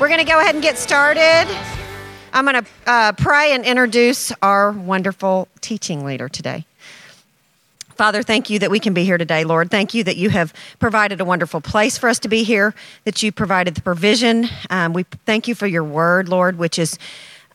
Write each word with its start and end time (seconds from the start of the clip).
We're 0.00 0.06
going 0.06 0.24
to 0.24 0.32
go 0.32 0.38
ahead 0.38 0.54
and 0.54 0.62
get 0.62 0.78
started. 0.78 1.48
I'm 2.32 2.44
going 2.44 2.62
to 2.62 2.70
uh, 2.86 3.12
pray 3.14 3.50
and 3.52 3.64
introduce 3.64 4.30
our 4.42 4.70
wonderful 4.70 5.48
teaching 5.60 6.04
leader 6.04 6.28
today. 6.28 6.66
Father, 7.96 8.22
thank 8.22 8.48
you 8.48 8.60
that 8.60 8.70
we 8.70 8.78
can 8.78 8.94
be 8.94 9.02
here 9.02 9.18
today, 9.18 9.42
Lord. 9.42 9.72
Thank 9.72 9.94
you 9.94 10.04
that 10.04 10.16
you 10.16 10.30
have 10.30 10.54
provided 10.78 11.20
a 11.20 11.24
wonderful 11.24 11.60
place 11.60 11.98
for 11.98 12.08
us 12.08 12.20
to 12.20 12.28
be 12.28 12.44
here, 12.44 12.76
that 13.06 13.24
you 13.24 13.32
provided 13.32 13.74
the 13.74 13.82
provision. 13.82 14.46
Um, 14.70 14.92
we 14.92 15.02
thank 15.26 15.48
you 15.48 15.56
for 15.56 15.66
your 15.66 15.82
word, 15.82 16.28
Lord, 16.28 16.58
which 16.58 16.78
is 16.78 16.96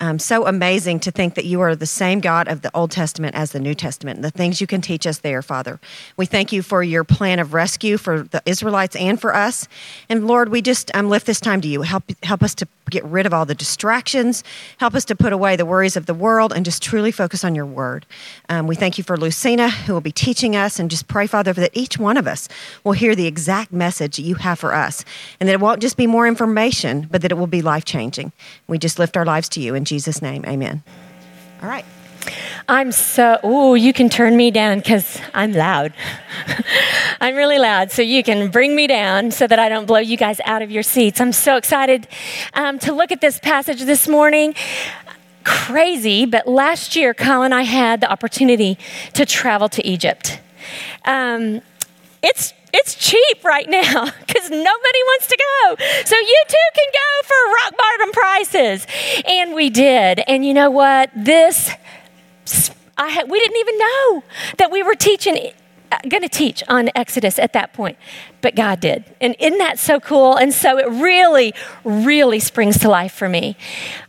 um, 0.03 0.19
so 0.19 0.45
amazing 0.45 0.99
to 0.99 1.11
think 1.11 1.35
that 1.35 1.45
you 1.45 1.61
are 1.61 1.77
the 1.77 1.85
same 1.85 2.19
God 2.19 2.49
of 2.49 2.61
the 2.61 2.69
Old 2.75 2.91
Testament 2.91 3.35
as 3.35 3.53
the 3.53 3.59
New 3.61 3.73
Testament 3.73 4.17
and 4.17 4.25
the 4.25 4.31
things 4.31 4.59
you 4.59 4.67
can 4.67 4.81
teach 4.81 5.07
us 5.07 5.19
there, 5.19 5.41
Father. 5.41 5.79
We 6.17 6.25
thank 6.25 6.51
you 6.51 6.61
for 6.61 6.83
your 6.83 7.05
plan 7.05 7.39
of 7.39 7.53
rescue 7.53 7.97
for 7.97 8.23
the 8.23 8.41
Israelites 8.45 8.97
and 8.97 9.19
for 9.19 9.33
us. 9.33 9.65
And 10.09 10.27
Lord, 10.27 10.49
we 10.49 10.61
just 10.61 10.93
um, 10.93 11.07
lift 11.07 11.25
this 11.25 11.39
time 11.39 11.61
to 11.61 11.69
you. 11.69 11.83
Help, 11.83 12.03
help 12.21 12.43
us 12.43 12.53
to 12.55 12.67
get 12.89 13.03
rid 13.05 13.25
of 13.25 13.33
all 13.33 13.45
the 13.45 13.55
distractions. 13.55 14.43
Help 14.77 14.93
us 14.93 15.05
to 15.05 15.15
put 15.15 15.31
away 15.31 15.55
the 15.55 15.65
worries 15.65 15.95
of 15.95 16.05
the 16.05 16.13
world 16.13 16.51
and 16.51 16.65
just 16.65 16.83
truly 16.83 17.11
focus 17.11 17.45
on 17.45 17.55
your 17.55 17.65
word. 17.65 18.05
Um, 18.49 18.67
we 18.67 18.75
thank 18.75 18.97
you 18.97 19.05
for 19.05 19.15
Lucina, 19.15 19.69
who 19.69 19.93
will 19.93 20.01
be 20.01 20.11
teaching 20.11 20.53
us, 20.55 20.79
and 20.79 20.91
just 20.91 21.07
pray, 21.07 21.27
Father, 21.27 21.53
that 21.53 21.71
each 21.73 21.97
one 21.97 22.17
of 22.17 22.27
us 22.27 22.49
will 22.83 22.91
hear 22.91 23.15
the 23.15 23.25
exact 23.25 23.71
message 23.71 24.17
that 24.17 24.23
you 24.23 24.35
have 24.35 24.59
for 24.59 24.73
us, 24.73 25.05
and 25.39 25.47
that 25.47 25.53
it 25.53 25.61
won't 25.61 25.81
just 25.81 25.95
be 25.95 26.07
more 26.07 26.27
information, 26.27 27.07
but 27.09 27.21
that 27.21 27.31
it 27.31 27.35
will 27.35 27.47
be 27.47 27.61
life 27.61 27.85
changing. 27.85 28.33
We 28.67 28.77
just 28.77 28.99
lift 28.99 29.15
our 29.15 29.25
lives 29.25 29.47
to 29.49 29.61
you. 29.61 29.75
In 29.75 29.85
Jesus' 29.85 29.92
name, 30.21 30.43
amen. 30.45 30.83
All 31.61 31.69
right. 31.69 31.85
I'm 32.67 32.91
so, 32.91 33.39
oh, 33.43 33.73
you 33.73 33.91
can 33.91 34.09
turn 34.09 34.37
me 34.37 34.49
down 34.49 34.79
because 34.79 35.19
I'm 35.33 35.51
loud. 35.51 35.93
I'm 37.21 37.35
really 37.35 37.59
loud, 37.59 37.91
so 37.91 38.01
you 38.01 38.23
can 38.23 38.49
bring 38.49 38.75
me 38.75 38.87
down 38.87 39.31
so 39.31 39.47
that 39.47 39.59
I 39.59 39.69
don't 39.69 39.85
blow 39.85 39.99
you 39.99 40.17
guys 40.17 40.39
out 40.45 40.61
of 40.61 40.71
your 40.71 40.83
seats. 40.83 41.19
I'm 41.19 41.33
so 41.33 41.57
excited 41.57 42.07
um, 42.53 42.79
to 42.79 42.93
look 42.93 43.11
at 43.11 43.21
this 43.21 43.39
passage 43.39 43.81
this 43.81 44.07
morning. 44.07 44.55
Crazy, 45.43 46.25
but 46.25 46.47
last 46.47 46.95
year, 46.95 47.13
Kyle 47.13 47.43
and 47.43 47.53
I 47.53 47.63
had 47.63 47.99
the 47.99 48.09
opportunity 48.09 48.77
to 49.13 49.25
travel 49.25 49.67
to 49.69 49.85
Egypt. 49.85 50.39
Um, 51.05 51.61
it's 52.21 52.53
it's 52.73 52.95
cheap 52.95 53.43
right 53.43 53.69
now 53.69 54.05
because 54.27 54.49
nobody 54.49 55.01
wants 55.11 55.27
to 55.27 55.37
go. 55.37 55.75
So 56.05 56.15
you 56.15 56.43
too 56.47 56.69
can 56.75 56.87
go 56.93 57.27
for 57.27 57.53
rock 57.53 57.77
bottom 57.77 58.11
prices. 58.11 58.87
And 59.25 59.53
we 59.53 59.69
did. 59.69 60.21
And 60.27 60.45
you 60.45 60.53
know 60.53 60.71
what? 60.71 61.11
This 61.15 61.71
I 62.97 63.23
we 63.23 63.39
didn't 63.39 63.57
even 63.57 63.77
know 63.77 64.23
that 64.57 64.71
we 64.71 64.83
were 64.83 64.95
teaching, 64.95 65.51
going 66.07 66.23
to 66.23 66.29
teach 66.29 66.63
on 66.67 66.89
Exodus 66.95 67.39
at 67.39 67.53
that 67.53 67.73
point, 67.73 67.97
but 68.41 68.55
God 68.55 68.79
did. 68.79 69.03
And 69.21 69.35
isn't 69.39 69.59
that 69.59 69.79
so 69.79 69.99
cool? 69.99 70.35
And 70.35 70.53
so 70.53 70.77
it 70.77 70.87
really, 70.89 71.53
really 71.83 72.39
springs 72.39 72.79
to 72.79 72.89
life 72.89 73.13
for 73.13 73.29
me. 73.29 73.57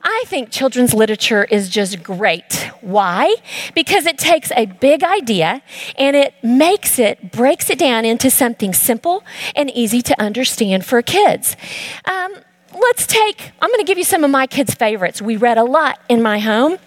I 0.02 0.24
think 0.26 0.50
children's 0.50 0.94
literature 0.94 1.44
is 1.44 1.68
just 1.68 2.02
great. 2.02 2.70
Why? 2.80 3.34
Because 3.74 4.06
it 4.06 4.18
takes 4.18 4.50
a 4.52 4.66
big 4.66 5.02
idea 5.02 5.62
and 5.96 6.16
it 6.16 6.34
makes 6.42 6.98
it, 6.98 7.32
breaks 7.32 7.70
it 7.70 7.78
down 7.78 8.04
into 8.04 8.30
something 8.30 8.72
simple 8.72 9.24
and 9.56 9.70
easy 9.70 10.02
to 10.02 10.20
understand 10.20 10.84
for 10.84 11.02
kids. 11.02 11.56
Um, 12.04 12.34
let's 12.72 13.06
take, 13.06 13.52
I'm 13.60 13.70
going 13.70 13.80
to 13.80 13.86
give 13.86 13.98
you 13.98 14.04
some 14.04 14.24
of 14.24 14.30
my 14.30 14.46
kids' 14.46 14.74
favorites. 14.74 15.22
We 15.22 15.36
read 15.36 15.58
a 15.58 15.64
lot 15.64 16.00
in 16.08 16.22
my 16.22 16.38
home. 16.38 16.78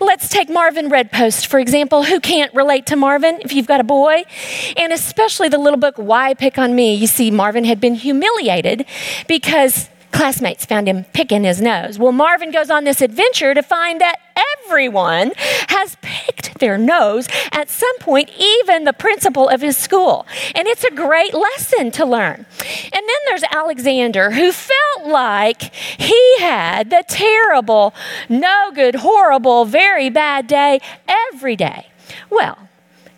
Let's 0.00 0.28
take 0.28 0.48
Marvin 0.48 0.88
Redpost, 0.90 1.46
for 1.46 1.58
example. 1.58 2.04
Who 2.04 2.20
can't 2.20 2.52
relate 2.54 2.86
to 2.86 2.96
Marvin 2.96 3.40
if 3.40 3.52
you've 3.52 3.66
got 3.66 3.80
a 3.80 3.84
boy? 3.84 4.24
And 4.76 4.92
especially 4.92 5.48
the 5.48 5.58
little 5.58 5.78
book, 5.78 5.96
Why 5.96 6.34
Pick 6.34 6.58
on 6.58 6.74
Me? 6.74 6.94
You 6.94 7.06
see, 7.06 7.30
Marvin 7.30 7.64
had 7.64 7.80
been 7.80 7.94
humiliated 7.94 8.86
because 9.26 9.88
classmates 10.12 10.64
found 10.64 10.88
him 10.88 11.04
picking 11.12 11.44
his 11.44 11.60
nose. 11.60 11.98
Well, 11.98 12.12
Marvin 12.12 12.50
goes 12.50 12.70
on 12.70 12.84
this 12.84 13.00
adventure 13.00 13.54
to 13.54 13.62
find 13.62 14.00
that 14.00 14.16
everyone 14.64 15.32
has 15.68 15.96
picked 16.02 16.58
their 16.58 16.78
nose 16.78 17.28
at 17.52 17.70
some 17.70 17.96
point, 17.98 18.30
even 18.38 18.84
the 18.84 18.92
principal 18.92 19.48
of 19.48 19.60
his 19.60 19.76
school. 19.76 20.26
And 20.54 20.66
it's 20.68 20.84
a 20.84 20.90
great 20.90 21.34
lesson 21.34 21.90
to 21.92 22.04
learn. 22.04 22.46
And 22.92 22.92
then 22.92 23.20
there's 23.26 23.44
Alexander, 23.50 24.30
who 24.30 24.52
felt 24.52 25.06
like 25.06 25.74
he 25.74 26.36
had 26.40 26.90
the 26.90 27.04
terrible, 27.08 27.94
no 28.28 28.70
good, 28.74 28.96
horrible, 28.96 29.64
very 29.64 30.10
bad 30.10 30.46
day 30.46 30.80
every 31.32 31.56
day. 31.56 31.86
Well, 32.30 32.67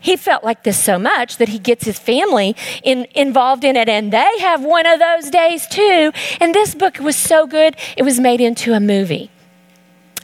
he 0.00 0.16
felt 0.16 0.42
like 0.42 0.64
this 0.64 0.82
so 0.82 0.98
much 0.98 1.36
that 1.36 1.50
he 1.50 1.58
gets 1.58 1.84
his 1.84 1.98
family 1.98 2.56
in, 2.82 3.06
involved 3.14 3.64
in 3.64 3.76
it, 3.76 3.88
and 3.88 4.12
they 4.12 4.32
have 4.40 4.64
one 4.64 4.86
of 4.86 4.98
those 4.98 5.30
days 5.30 5.66
too. 5.66 6.10
And 6.40 6.54
this 6.54 6.74
book 6.74 6.98
was 6.98 7.16
so 7.16 7.46
good, 7.46 7.76
it 7.96 8.02
was 8.02 8.18
made 8.18 8.40
into 8.40 8.72
a 8.72 8.80
movie. 8.80 9.30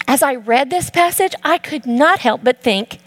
As 0.09 0.23
I 0.23 0.37
read 0.37 0.71
this 0.71 0.89
passage, 0.89 1.35
I 1.43 1.59
could 1.59 1.85
not 1.85 2.21
help 2.21 2.43
but 2.43 2.63
think, 2.63 2.99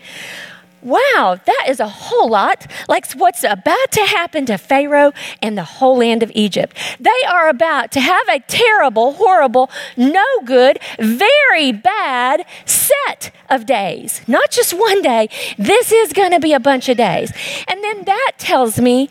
Wow, 0.81 1.39
that 1.45 1.65
is 1.67 1.79
a 1.79 1.87
whole 1.87 2.29
lot 2.29 2.71
like 2.87 3.11
what's 3.13 3.43
about 3.43 3.91
to 3.91 4.01
happen 4.01 4.45
to 4.45 4.57
Pharaoh 4.57 5.11
and 5.41 5.57
the 5.57 5.63
whole 5.63 5.97
land 5.97 6.23
of 6.23 6.31
Egypt. 6.35 6.77
They 6.99 7.09
are 7.29 7.49
about 7.49 7.91
to 7.93 7.99
have 7.99 8.27
a 8.29 8.39
terrible, 8.41 9.13
horrible, 9.13 9.69
no 9.97 10.25
good, 10.45 10.79
very 10.99 11.71
bad 11.71 12.45
set 12.65 13.31
of 13.49 13.65
days. 13.65 14.21
Not 14.27 14.51
just 14.51 14.73
one 14.73 15.01
day, 15.01 15.29
this 15.57 15.91
is 15.91 16.13
going 16.13 16.31
to 16.31 16.39
be 16.39 16.53
a 16.53 16.59
bunch 16.59 16.87
of 16.87 16.97
days. 16.97 17.31
And 17.67 17.83
then 17.83 18.05
that 18.05 18.33
tells 18.37 18.79
me 18.79 19.09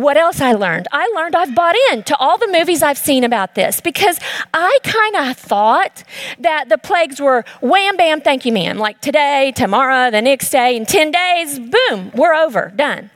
what 0.00 0.16
else 0.16 0.40
I 0.40 0.52
learned? 0.52 0.88
I 0.92 1.10
learned 1.14 1.36
I've 1.36 1.54
bought 1.54 1.76
in 1.90 2.02
to 2.04 2.16
all 2.16 2.38
the 2.38 2.48
movies 2.48 2.82
I've 2.82 2.98
seen 2.98 3.24
about 3.24 3.54
this 3.54 3.80
because 3.80 4.18
I 4.54 4.78
kind 4.82 5.16
of 5.16 5.36
thought 5.36 6.04
that 6.38 6.68
the 6.68 6.78
plagues 6.78 7.20
were 7.20 7.44
wham 7.60 7.96
bam, 7.96 8.20
thank 8.20 8.44
you, 8.44 8.52
ma'am. 8.52 8.78
Like 8.78 9.00
today, 9.00 9.52
tomorrow, 9.54 10.10
the 10.10 10.22
next 10.22 10.50
day, 10.50 10.76
in 10.76 10.86
10 10.86 11.10
days, 11.10 11.58
boom, 11.58 12.10
we're 12.14 12.34
over, 12.34 12.72
done. 12.74 13.10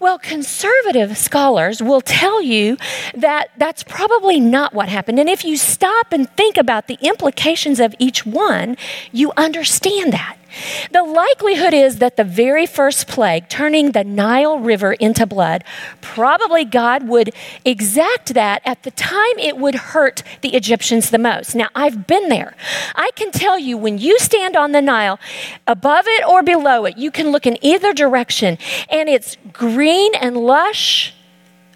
Well, 0.00 0.18
conservative 0.18 1.18
scholars 1.18 1.82
will 1.82 2.00
tell 2.00 2.40
you 2.40 2.78
that 3.14 3.50
that's 3.58 3.82
probably 3.82 4.40
not 4.40 4.72
what 4.72 4.88
happened. 4.88 5.20
And 5.20 5.28
if 5.28 5.44
you 5.44 5.58
stop 5.58 6.12
and 6.12 6.28
think 6.36 6.56
about 6.56 6.86
the 6.86 6.98
implications 7.02 7.78
of 7.78 7.94
each 7.98 8.24
one, 8.24 8.78
you 9.12 9.30
understand 9.36 10.14
that. 10.14 10.38
The 10.92 11.02
likelihood 11.02 11.74
is 11.74 11.98
that 11.98 12.16
the 12.16 12.24
very 12.24 12.66
first 12.66 13.06
plague, 13.06 13.48
turning 13.48 13.92
the 13.92 14.04
Nile 14.04 14.58
River 14.58 14.92
into 14.94 15.26
blood, 15.26 15.64
probably 16.00 16.64
God 16.64 17.08
would 17.08 17.34
exact 17.64 18.34
that 18.34 18.62
at 18.64 18.82
the 18.82 18.90
time 18.90 19.38
it 19.38 19.56
would 19.56 19.74
hurt 19.74 20.22
the 20.40 20.54
Egyptians 20.54 21.10
the 21.10 21.18
most. 21.18 21.54
Now, 21.54 21.68
I've 21.74 22.06
been 22.06 22.28
there. 22.28 22.54
I 22.94 23.10
can 23.14 23.30
tell 23.30 23.58
you 23.58 23.76
when 23.76 23.98
you 23.98 24.18
stand 24.18 24.56
on 24.56 24.72
the 24.72 24.82
Nile, 24.82 25.18
above 25.66 26.04
it 26.08 26.26
or 26.26 26.42
below 26.42 26.84
it, 26.84 26.98
you 26.98 27.10
can 27.10 27.30
look 27.30 27.46
in 27.46 27.58
either 27.64 27.92
direction, 27.92 28.58
and 28.88 29.08
it's 29.08 29.36
green 29.52 30.14
and 30.14 30.36
lush 30.36 31.14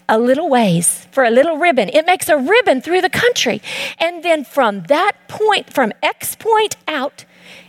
a 0.09 0.19
little 0.19 0.49
ways 0.49 1.06
for 1.12 1.25
a 1.25 1.31
little 1.31 1.56
ribbon. 1.56 1.89
It 1.89 2.06
makes 2.06 2.29
a 2.29 2.37
ribbon 2.37 2.81
through 2.81 3.01
the 3.01 3.11
country. 3.11 3.62
And 3.99 4.23
then 4.23 4.45
from 4.45 4.83
that 4.85 5.12
point, 5.29 5.73
from 5.73 5.93
X 6.03 6.37
point 6.37 6.77
out, 6.87 7.25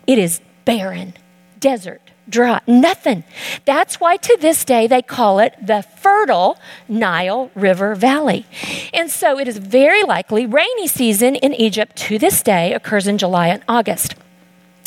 it 0.05 0.17
is 0.17 0.41
barren, 0.65 1.13
desert, 1.59 2.01
dry, 2.27 2.59
nothing. 2.67 3.23
That's 3.65 3.99
why 3.99 4.17
to 4.17 4.37
this 4.41 4.65
day 4.65 4.87
they 4.87 5.01
call 5.01 5.39
it 5.39 5.55
the 5.61 5.83
fertile 5.83 6.57
Nile 6.87 7.51
River 7.55 7.95
Valley. 7.95 8.45
And 8.93 9.09
so 9.09 9.39
it 9.39 9.47
is 9.47 9.57
very 9.57 10.03
likely 10.03 10.45
rainy 10.45 10.87
season 10.87 11.35
in 11.35 11.53
Egypt 11.53 11.95
to 11.97 12.17
this 12.17 12.41
day 12.41 12.73
occurs 12.73 13.07
in 13.07 13.17
July 13.17 13.47
and 13.47 13.63
August. 13.67 14.15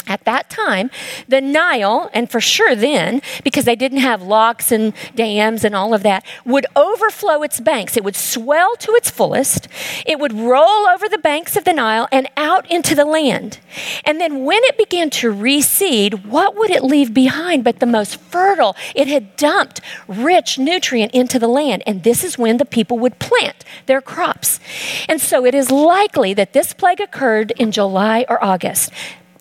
At 0.09 0.25
that 0.25 0.49
time, 0.49 0.91
the 1.29 1.43
Nile, 1.43 2.11
and 2.15 2.31
for 2.31 2.41
sure 2.41 2.75
then, 2.75 3.21
because 3.45 3.67
they 3.67 3.77
didn't 3.77 3.99
have 3.99 4.23
locks 4.23 4.73
and 4.73 4.95
dams 5.15 5.65
and 5.65 5.77
all 5.77 5.93
of 5.93 6.03
that, 6.03 6.25
would 6.47 6.67
overflow 6.75 7.43
its 7.43 7.61
banks. 7.61 7.97
It 7.97 8.05
would 8.05 8.17
swell 8.17 8.75
to 8.77 8.93
its 8.93 9.11
fullest. 9.11 9.69
It 10.07 10.19
would 10.19 10.33
roll 10.33 10.87
over 10.89 11.09
the 11.09 11.19
banks 11.19 11.57
of 11.57 11.65
the 11.65 11.75
Nile 11.75 12.09
and 12.11 12.27
out 12.37 12.69
into 12.71 12.95
the 12.95 13.05
land. 13.05 13.59
And 14.05 14.19
then 14.19 14.45
when 14.45 14.65
it 14.65 14.79
began 14.79 15.11
to 15.11 15.31
recede, 15.31 16.25
what 16.25 16.57
would 16.57 16.71
it 16.71 16.83
leave 16.83 17.13
behind 17.13 17.63
but 17.63 17.81
the 17.81 17.87
most 17.87 18.17
fertile? 18.19 18.75
It 18.95 19.09
had 19.09 19.37
dumped 19.37 19.81
rich 20.07 20.59
nutrient 20.59 21.13
into 21.13 21.39
the 21.39 21.49
land. 21.49 21.83
And 21.87 22.03
this 22.03 22.25
is 22.25 22.39
when 22.39 22.57
the 22.57 22.65
people 22.65 22.99
would 22.99 23.19
plant 23.19 23.65
their 23.85 24.01
crops. 24.01 24.59
And 25.09 25.21
so 25.21 25.45
it 25.45 25.55
is 25.55 25.71
likely 25.71 26.33
that 26.35 26.55
this 26.55 26.73
plague 26.73 27.01
occurred 27.01 27.51
in 27.53 27.73
July 27.73 28.25
or 28.29 28.43
August 28.43 28.91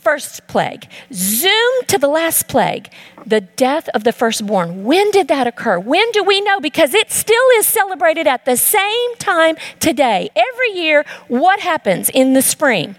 first 0.08 0.48
plague. 0.48 0.88
Zoom 1.12 1.74
to 1.88 1.98
the 1.98 2.08
last 2.08 2.48
plague, 2.48 2.90
the 3.26 3.42
death 3.42 3.90
of 3.94 4.06
the 4.06 4.14
firstborn. 4.14 4.86
When 4.86 5.12
did 5.12 5.28
that 5.28 5.48
occur? 5.48 5.78
When 5.80 6.10
do 6.14 6.24
we 6.24 6.40
know? 6.40 6.62
Because 6.62 6.94
it 6.94 7.12
still 7.12 7.44
is 7.58 7.68
celebrated 7.68 8.26
at 8.26 8.46
the 8.46 8.56
same 8.56 9.16
time 9.18 9.58
today. 9.82 10.30
Every 10.34 10.82
year, 10.82 11.06
what 11.28 11.60
happens 11.60 12.10
in 12.10 12.32
the 12.32 12.42
spring? 12.42 12.96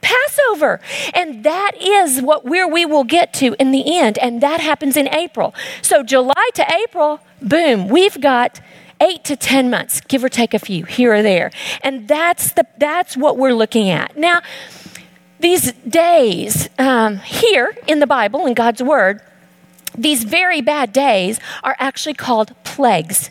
Passover. 0.00 0.80
And 1.12 1.44
that 1.44 1.72
is 1.78 2.22
what 2.22 2.46
where 2.46 2.66
we 2.66 2.86
will 2.86 3.04
get 3.04 3.34
to 3.34 3.54
in 3.58 3.70
the 3.70 3.98
end. 3.98 4.16
And 4.16 4.42
that 4.42 4.60
happens 4.60 4.96
in 4.96 5.08
April. 5.08 5.54
So 5.82 6.02
July 6.02 6.48
to 6.54 6.64
April, 6.84 7.20
boom, 7.42 7.86
we've 7.86 8.18
got 8.18 8.62
eight 9.00 9.24
to 9.24 9.36
10 9.36 9.70
months, 9.70 10.00
give 10.00 10.24
or 10.24 10.28
take 10.28 10.54
a 10.54 10.58
few 10.58 10.84
here 10.84 11.12
or 11.12 11.22
there. 11.22 11.50
And 11.82 12.08
that's, 12.08 12.52
the, 12.52 12.66
that's 12.78 13.14
what 13.14 13.36
we're 13.36 13.54
looking 13.54 13.90
at. 13.90 14.16
Now, 14.16 14.40
these 15.40 15.72
days 15.86 16.68
um, 16.78 17.18
here 17.18 17.76
in 17.86 18.00
the 18.00 18.06
Bible, 18.06 18.46
in 18.46 18.54
God's 18.54 18.82
Word, 18.82 19.20
these 19.96 20.24
very 20.24 20.60
bad 20.60 20.92
days 20.92 21.40
are 21.62 21.76
actually 21.78 22.14
called 22.14 22.54
plagues. 22.64 23.30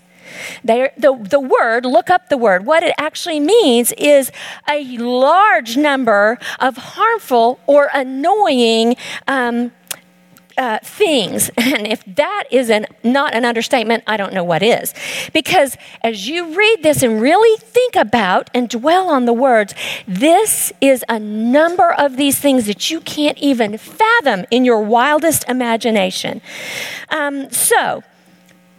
The, 0.64 0.92
the 0.98 1.40
word, 1.40 1.86
look 1.86 2.10
up 2.10 2.30
the 2.30 2.38
word. 2.38 2.66
What 2.66 2.84
it 2.84 2.94
actually 2.98 3.40
means 3.40 3.94
is 3.94 4.32
a 4.70 4.84
large 4.98 5.78
number 5.78 6.38
of 6.60 6.78
harmful 6.78 7.60
or 7.66 7.90
annoying 7.94 8.98
um, 9.28 9.72
uh, 10.58 10.80
things. 10.84 11.52
And 11.78 11.86
if 11.86 12.04
that 12.16 12.46
is 12.50 12.70
an, 12.70 12.88
not 13.04 13.36
an 13.36 13.44
understatement, 13.44 14.04
I 14.08 14.16
don't 14.16 14.34
know 14.34 14.44
what 14.44 14.64
is. 14.64 14.94
Because 15.34 15.76
as 16.02 16.28
you 16.28 16.56
read 16.58 16.82
this 16.82 17.04
and 17.04 17.22
really 17.22 17.60
think 17.60 17.96
about 17.96 18.50
and 18.54 18.70
dwell 18.70 19.10
on 19.10 19.26
the 19.26 19.34
words, 19.34 19.76
this 20.08 20.72
is 20.80 21.04
a 21.10 21.20
number 21.20 21.92
of 21.92 22.16
these 22.16 22.40
things 22.40 22.66
that 22.66 22.90
you 22.90 23.02
can't 23.02 23.38
even 23.38 23.78
fathom 23.78 24.46
in 24.50 24.64
your 24.64 24.82
wildest 24.82 25.48
imagination. 25.50 26.42
Um, 27.10 27.52
so, 27.52 28.02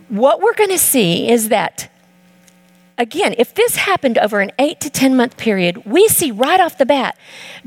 what 0.08 0.40
we're 0.40 0.54
going 0.54 0.70
to 0.70 0.78
see 0.78 1.28
is 1.28 1.50
that 1.50 1.90
again, 2.96 3.34
if 3.38 3.54
this 3.54 3.76
happened 3.76 4.18
over 4.18 4.40
an 4.40 4.50
eight 4.58 4.80
to 4.80 4.90
10 4.90 5.16
month 5.16 5.36
period, 5.36 5.84
we 5.84 6.08
see 6.08 6.30
right 6.30 6.58
off 6.58 6.78
the 6.78 6.86
bat, 6.86 7.16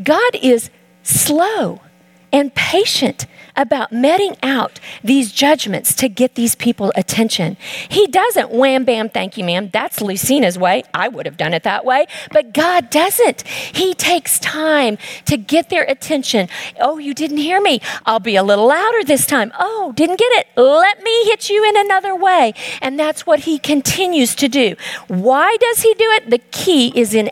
God 0.03 0.35
is 0.41 0.69
slow 1.03 1.79
and 2.31 2.53
patient 2.55 3.25
about 3.55 3.91
meting 3.91 4.35
out 4.41 4.79
these 5.03 5.31
judgments 5.31 5.93
to 5.95 6.07
get 6.07 6.35
these 6.35 6.55
people 6.55 6.91
attention. 6.95 7.57
He 7.89 8.07
doesn't 8.07 8.51
wham 8.51 8.85
bam, 8.85 9.09
thank 9.09 9.37
you, 9.37 9.43
ma'am. 9.43 9.69
That's 9.71 10.01
Lucina's 10.01 10.57
way. 10.57 10.83
I 10.93 11.07
would 11.07 11.25
have 11.25 11.37
done 11.37 11.53
it 11.53 11.63
that 11.63 11.85
way. 11.85 12.05
But 12.31 12.53
God 12.53 12.89
doesn't. 12.89 13.41
He 13.41 13.93
takes 13.93 14.39
time 14.39 14.97
to 15.25 15.37
get 15.37 15.69
their 15.69 15.83
attention. 15.83 16.47
Oh, 16.79 16.97
you 16.97 17.13
didn't 17.13 17.37
hear 17.37 17.61
me. 17.61 17.81
I'll 18.05 18.19
be 18.19 18.35
a 18.35 18.43
little 18.43 18.67
louder 18.67 19.03
this 19.03 19.25
time. 19.25 19.51
Oh, 19.59 19.93
didn't 19.95 20.19
get 20.19 20.31
it. 20.33 20.47
Let 20.55 21.03
me 21.03 21.25
hit 21.25 21.49
you 21.49 21.63
in 21.67 21.77
another 21.77 22.15
way. 22.15 22.53
And 22.81 22.99
that's 22.99 23.25
what 23.25 23.41
he 23.41 23.59
continues 23.59 24.35
to 24.35 24.47
do. 24.47 24.75
Why 25.07 25.57
does 25.59 25.81
he 25.81 25.93
do 25.95 26.09
it? 26.11 26.29
The 26.29 26.39
key 26.39 26.91
is 26.95 27.13
in 27.13 27.29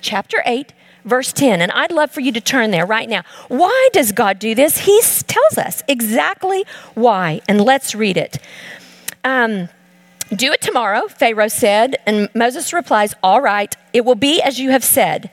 chapter 0.00 0.42
8 0.44 0.72
verse 1.04 1.32
10. 1.32 1.60
And 1.60 1.72
I'd 1.72 1.92
love 1.92 2.10
for 2.10 2.20
you 2.20 2.32
to 2.32 2.40
turn 2.40 2.70
there 2.70 2.86
right 2.86 3.08
now. 3.08 3.22
Why 3.48 3.88
does 3.92 4.12
God 4.12 4.38
do 4.38 4.54
this? 4.54 4.78
He 4.78 5.00
tells 5.26 5.58
us 5.58 5.82
exactly 5.88 6.64
why. 6.94 7.40
And 7.48 7.60
let's 7.60 7.94
read 7.94 8.16
it. 8.16 8.38
Um, 9.24 9.68
do 10.34 10.52
it 10.52 10.60
tomorrow, 10.60 11.08
Pharaoh 11.08 11.48
said. 11.48 11.96
And 12.06 12.28
Moses 12.34 12.72
replies, 12.72 13.14
All 13.22 13.40
right, 13.40 13.74
it 13.92 14.04
will 14.04 14.14
be 14.14 14.40
as 14.40 14.58
you 14.58 14.70
have 14.70 14.84
said. 14.84 15.30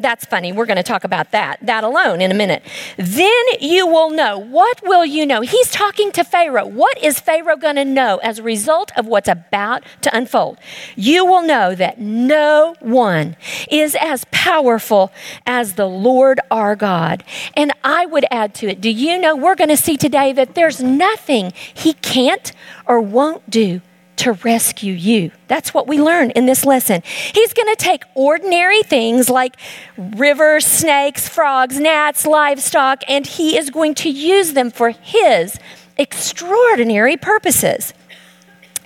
That's 0.00 0.24
funny. 0.24 0.52
We're 0.52 0.66
going 0.66 0.76
to 0.76 0.84
talk 0.84 1.02
about 1.02 1.32
that, 1.32 1.58
that 1.62 1.82
alone 1.82 2.20
in 2.20 2.30
a 2.30 2.34
minute. 2.34 2.62
Then 2.96 3.32
you 3.60 3.86
will 3.86 4.10
know. 4.10 4.38
What 4.38 4.80
will 4.84 5.04
you 5.04 5.26
know? 5.26 5.40
He's 5.40 5.72
talking 5.72 6.12
to 6.12 6.22
Pharaoh. 6.22 6.66
What 6.66 7.02
is 7.02 7.18
Pharaoh 7.18 7.56
going 7.56 7.74
to 7.76 7.84
know 7.84 8.18
as 8.18 8.38
a 8.38 8.42
result 8.44 8.92
of 8.96 9.06
what's 9.06 9.28
about 9.28 9.82
to 10.02 10.16
unfold? 10.16 10.58
You 10.94 11.26
will 11.26 11.42
know 11.42 11.74
that 11.74 11.98
no 11.98 12.76
one 12.78 13.36
is 13.70 13.96
as 14.00 14.24
powerful 14.30 15.10
as 15.46 15.74
the 15.74 15.88
Lord 15.88 16.38
our 16.48 16.76
God. 16.76 17.24
And 17.54 17.72
I 17.82 18.06
would 18.06 18.24
add 18.30 18.54
to 18.56 18.68
it, 18.68 18.80
do 18.80 18.90
you 18.90 19.18
know 19.18 19.34
we're 19.34 19.56
going 19.56 19.68
to 19.70 19.76
see 19.76 19.96
today 19.96 20.32
that 20.32 20.54
there's 20.54 20.80
nothing 20.80 21.52
he 21.74 21.94
can't 21.94 22.52
or 22.86 23.00
won't 23.00 23.50
do 23.50 23.80
to 24.18 24.32
rescue 24.32 24.92
you. 24.92 25.30
That's 25.46 25.72
what 25.72 25.86
we 25.86 26.00
learn 26.00 26.30
in 26.30 26.46
this 26.46 26.64
lesson. 26.64 27.02
He's 27.04 27.52
going 27.52 27.74
to 27.74 27.76
take 27.76 28.04
ordinary 28.14 28.82
things 28.82 29.30
like 29.30 29.56
rivers, 29.96 30.66
snakes, 30.66 31.28
frogs, 31.28 31.78
gnats, 31.78 32.26
livestock, 32.26 33.02
and 33.08 33.26
he 33.26 33.56
is 33.56 33.70
going 33.70 33.94
to 33.96 34.10
use 34.10 34.52
them 34.52 34.70
for 34.70 34.90
his 34.90 35.58
extraordinary 35.96 37.16
purposes. 37.16 37.92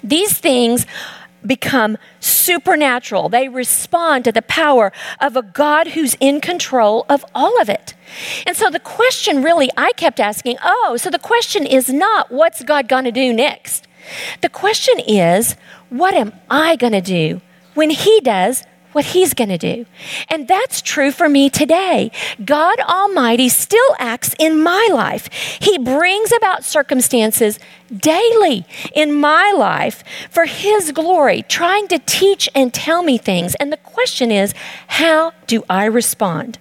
These 0.02 0.38
things 0.38 0.86
become 1.44 1.98
supernatural. 2.20 3.28
They 3.28 3.48
respond 3.48 4.24
to 4.24 4.32
the 4.32 4.42
power 4.42 4.92
of 5.20 5.36
a 5.36 5.42
God 5.42 5.88
who's 5.88 6.16
in 6.20 6.40
control 6.40 7.04
of 7.08 7.24
all 7.34 7.60
of 7.60 7.68
it. 7.68 7.94
And 8.46 8.56
so 8.56 8.70
the 8.70 8.80
question 8.80 9.42
really 9.42 9.70
I 9.76 9.92
kept 9.92 10.20
asking 10.20 10.56
oh, 10.64 10.96
so 10.96 11.10
the 11.10 11.18
question 11.18 11.66
is 11.66 11.88
not 11.88 12.30
what's 12.30 12.62
God 12.62 12.88
going 12.88 13.04
to 13.04 13.12
do 13.12 13.32
next? 13.32 13.88
The 14.40 14.48
question 14.48 14.98
is, 15.00 15.56
what 15.88 16.14
am 16.14 16.32
I 16.50 16.76
going 16.76 16.92
to 16.92 17.00
do 17.00 17.40
when 17.74 17.90
He 17.90 18.20
does 18.20 18.64
what 18.92 19.06
He's 19.06 19.34
going 19.34 19.48
to 19.48 19.58
do? 19.58 19.86
And 20.28 20.46
that's 20.46 20.82
true 20.82 21.10
for 21.10 21.28
me 21.28 21.48
today. 21.48 22.10
God 22.44 22.78
Almighty 22.80 23.48
still 23.48 23.96
acts 23.98 24.34
in 24.38 24.62
my 24.62 24.88
life. 24.92 25.28
He 25.60 25.78
brings 25.78 26.30
about 26.32 26.64
circumstances 26.64 27.58
daily 27.94 28.66
in 28.94 29.14
my 29.14 29.52
life 29.56 30.04
for 30.30 30.44
His 30.44 30.92
glory, 30.92 31.42
trying 31.48 31.88
to 31.88 31.98
teach 31.98 32.48
and 32.54 32.72
tell 32.72 33.02
me 33.02 33.18
things. 33.18 33.54
And 33.56 33.72
the 33.72 33.78
question 33.78 34.30
is, 34.30 34.54
how 34.88 35.32
do 35.46 35.64
I 35.70 35.86
respond? 35.86 36.58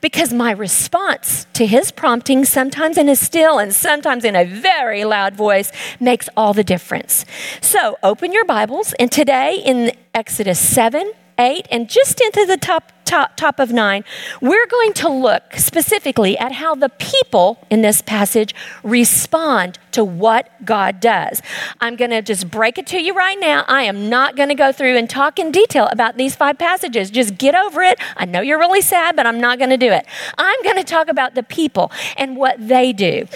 Because 0.00 0.32
my 0.32 0.50
response 0.50 1.46
to 1.54 1.66
his 1.66 1.92
prompting, 1.92 2.44
sometimes 2.44 2.98
in 2.98 3.08
a 3.08 3.16
still 3.16 3.58
and 3.58 3.74
sometimes 3.74 4.24
in 4.24 4.36
a 4.36 4.44
very 4.44 5.04
loud 5.04 5.34
voice, 5.34 5.72
makes 6.00 6.28
all 6.36 6.54
the 6.54 6.64
difference. 6.64 7.24
So 7.60 7.98
open 8.02 8.32
your 8.32 8.44
Bibles, 8.44 8.94
and 8.98 9.10
today 9.10 9.62
in 9.64 9.92
Exodus 10.14 10.58
7, 10.58 11.12
8 11.38 11.66
and 11.70 11.88
just 11.88 12.20
into 12.20 12.46
the 12.46 12.56
top, 12.56 12.92
top, 13.04 13.36
top 13.36 13.58
of 13.58 13.72
9, 13.72 14.04
we're 14.40 14.66
going 14.66 14.92
to 14.94 15.08
look 15.08 15.54
specifically 15.56 16.38
at 16.38 16.52
how 16.52 16.74
the 16.74 16.88
people 16.88 17.64
in 17.70 17.82
this 17.82 18.02
passage 18.02 18.54
respond 18.82 19.78
to 19.92 20.04
what 20.04 20.48
God 20.64 21.00
does. 21.00 21.42
I'm 21.80 21.96
going 21.96 22.10
to 22.10 22.22
just 22.22 22.50
break 22.50 22.78
it 22.78 22.86
to 22.88 23.02
you 23.02 23.14
right 23.14 23.38
now. 23.38 23.64
I 23.68 23.82
am 23.82 24.08
not 24.08 24.36
going 24.36 24.48
to 24.48 24.54
go 24.54 24.72
through 24.72 24.96
and 24.96 25.08
talk 25.08 25.38
in 25.38 25.52
detail 25.52 25.88
about 25.88 26.16
these 26.16 26.34
five 26.34 26.58
passages. 26.58 27.10
Just 27.10 27.38
get 27.38 27.54
over 27.54 27.82
it. 27.82 27.98
I 28.16 28.24
know 28.24 28.40
you're 28.40 28.58
really 28.58 28.80
sad, 28.80 29.16
but 29.16 29.26
I'm 29.26 29.40
not 29.40 29.58
going 29.58 29.70
to 29.70 29.76
do 29.76 29.90
it. 29.90 30.06
I'm 30.38 30.62
going 30.62 30.76
to 30.76 30.84
talk 30.84 31.08
about 31.08 31.34
the 31.34 31.42
people 31.42 31.90
and 32.16 32.36
what 32.36 32.56
they 32.66 32.92
do. 32.92 33.26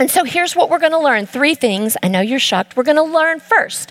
And 0.00 0.10
so 0.10 0.24
here's 0.24 0.54
what 0.54 0.70
we're 0.70 0.78
going 0.78 0.92
to 0.92 0.98
learn 0.98 1.26
three 1.26 1.54
things. 1.54 1.96
I 2.02 2.08
know 2.08 2.20
you're 2.20 2.38
shocked. 2.38 2.76
We're 2.76 2.84
going 2.84 2.96
to 2.96 3.02
learn 3.02 3.40
first 3.40 3.90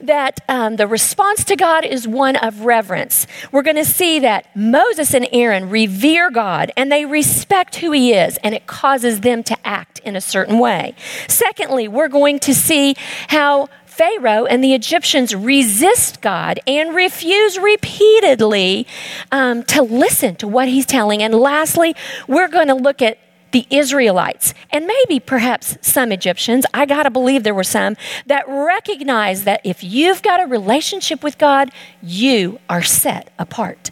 that 0.00 0.40
um, 0.48 0.76
the 0.76 0.86
response 0.86 1.44
to 1.44 1.56
God 1.56 1.84
is 1.84 2.06
one 2.06 2.36
of 2.36 2.60
reverence. 2.60 3.26
We're 3.50 3.62
going 3.62 3.76
to 3.76 3.84
see 3.84 4.20
that 4.20 4.46
Moses 4.54 5.14
and 5.14 5.26
Aaron 5.32 5.68
revere 5.68 6.30
God 6.30 6.70
and 6.76 6.92
they 6.92 7.04
respect 7.04 7.76
who 7.76 7.90
he 7.90 8.12
is, 8.12 8.38
and 8.38 8.54
it 8.54 8.66
causes 8.66 9.20
them 9.20 9.42
to 9.44 9.56
act 9.66 9.98
in 10.00 10.14
a 10.14 10.20
certain 10.20 10.58
way. 10.58 10.94
Secondly, 11.28 11.88
we're 11.88 12.08
going 12.08 12.38
to 12.40 12.54
see 12.54 12.94
how 13.28 13.68
Pharaoh 13.86 14.46
and 14.46 14.64
the 14.64 14.74
Egyptians 14.74 15.34
resist 15.34 16.22
God 16.22 16.60
and 16.66 16.94
refuse 16.94 17.58
repeatedly 17.58 18.86
um, 19.30 19.64
to 19.64 19.82
listen 19.82 20.34
to 20.36 20.48
what 20.48 20.68
he's 20.68 20.86
telling. 20.86 21.22
And 21.22 21.34
lastly, 21.34 21.94
we're 22.26 22.48
going 22.48 22.68
to 22.68 22.74
look 22.74 23.02
at 23.02 23.18
the 23.52 23.66
Israelites, 23.70 24.54
and 24.70 24.86
maybe 24.86 25.20
perhaps 25.20 25.76
some 25.80 26.10
Egyptians, 26.10 26.66
I 26.74 26.86
got 26.86 27.04
to 27.04 27.10
believe 27.10 27.44
there 27.44 27.54
were 27.54 27.62
some, 27.62 27.96
that 28.26 28.44
recognize 28.48 29.44
that 29.44 29.60
if 29.64 29.84
you've 29.84 30.22
got 30.22 30.40
a 30.40 30.46
relationship 30.46 31.22
with 31.22 31.38
God, 31.38 31.70
you 32.02 32.58
are 32.68 32.82
set 32.82 33.32
apart. 33.38 33.90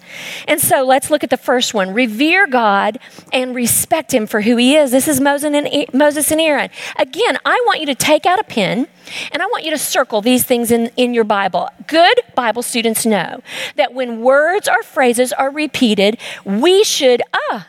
And 0.48 0.60
so 0.60 0.84
let's 0.84 1.10
look 1.10 1.22
at 1.22 1.30
the 1.30 1.36
first 1.36 1.74
one 1.74 1.92
revere 1.92 2.46
God 2.46 2.98
and 3.32 3.54
respect 3.54 4.12
Him 4.12 4.26
for 4.26 4.40
who 4.40 4.56
He 4.56 4.76
is. 4.76 4.90
This 4.90 5.06
is 5.06 5.20
Moses 5.20 5.52
and, 5.52 5.94
Moses 5.94 6.30
and 6.30 6.40
Aaron. 6.40 6.70
Again, 6.98 7.38
I 7.44 7.62
want 7.66 7.80
you 7.80 7.86
to 7.86 7.94
take 7.94 8.26
out 8.26 8.38
a 8.38 8.44
pen 8.44 8.88
and 9.32 9.42
I 9.42 9.46
want 9.46 9.64
you 9.64 9.70
to 9.70 9.78
circle 9.78 10.22
these 10.22 10.44
things 10.44 10.70
in, 10.70 10.90
in 10.96 11.14
your 11.14 11.24
Bible. 11.24 11.68
Good 11.86 12.20
Bible 12.34 12.62
students 12.62 13.04
know 13.04 13.40
that 13.76 13.92
when 13.92 14.20
words 14.20 14.68
or 14.68 14.82
phrases 14.82 15.32
are 15.32 15.50
repeated, 15.50 16.18
we 16.44 16.84
should, 16.84 17.22
ah, 17.50 17.66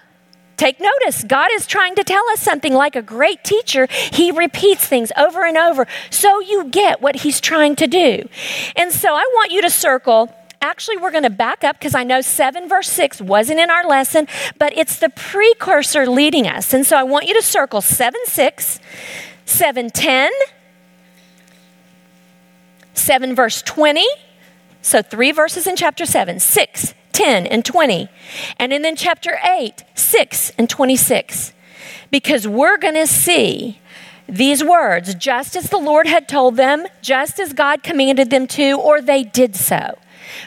Take 0.61 0.79
notice. 0.79 1.23
God 1.23 1.49
is 1.55 1.65
trying 1.65 1.95
to 1.95 2.03
tell 2.03 2.23
us 2.29 2.39
something 2.39 2.71
like 2.71 2.95
a 2.95 3.01
great 3.01 3.43
teacher. 3.43 3.87
He 3.89 4.29
repeats 4.29 4.85
things 4.85 5.11
over 5.17 5.43
and 5.43 5.57
over 5.57 5.87
so 6.11 6.39
you 6.39 6.65
get 6.65 7.01
what 7.01 7.15
he's 7.15 7.41
trying 7.41 7.75
to 7.77 7.87
do. 7.87 8.29
And 8.75 8.91
so 8.91 9.15
I 9.15 9.27
want 9.33 9.49
you 9.49 9.63
to 9.63 9.71
circle 9.71 10.31
actually 10.61 10.97
we're 10.97 11.09
going 11.09 11.23
to 11.23 11.31
back 11.31 11.63
up 11.63 11.79
because 11.79 11.95
I 11.95 12.03
know 12.03 12.21
7 12.21 12.69
verse 12.69 12.87
6 12.89 13.21
wasn't 13.21 13.59
in 13.59 13.71
our 13.71 13.83
lesson, 13.87 14.27
but 14.59 14.77
it's 14.77 14.99
the 14.99 15.09
precursor 15.09 16.05
leading 16.05 16.45
us. 16.45 16.75
And 16.75 16.85
so 16.85 16.95
I 16.95 17.01
want 17.01 17.27
you 17.27 17.33
to 17.33 17.41
circle 17.41 17.81
7 17.81 18.21
6, 18.25 18.79
7 19.45 19.89
10, 19.89 20.31
7 22.93 23.35
verse 23.35 23.63
20. 23.63 24.05
So 24.83 25.01
three 25.01 25.31
verses 25.31 25.65
in 25.65 25.75
chapter 25.75 26.05
7, 26.05 26.39
6, 26.39 26.93
10 27.21 27.45
and 27.45 27.63
20. 27.63 28.09
And 28.57 28.73
in 28.73 28.81
then 28.81 28.95
chapter 28.95 29.37
8, 29.43 29.83
6 29.93 30.51
and 30.57 30.67
26. 30.67 31.53
Because 32.09 32.47
we're 32.47 32.77
going 32.77 32.95
to 32.95 33.05
see 33.05 33.79
these 34.27 34.63
words, 34.63 35.13
just 35.13 35.55
as 35.55 35.69
the 35.69 35.77
Lord 35.77 36.07
had 36.07 36.27
told 36.27 36.57
them, 36.57 36.87
just 37.03 37.39
as 37.39 37.53
God 37.53 37.83
commanded 37.83 38.31
them 38.31 38.47
to, 38.47 38.79
or 38.79 39.01
they 39.01 39.23
did 39.23 39.55
so. 39.55 39.99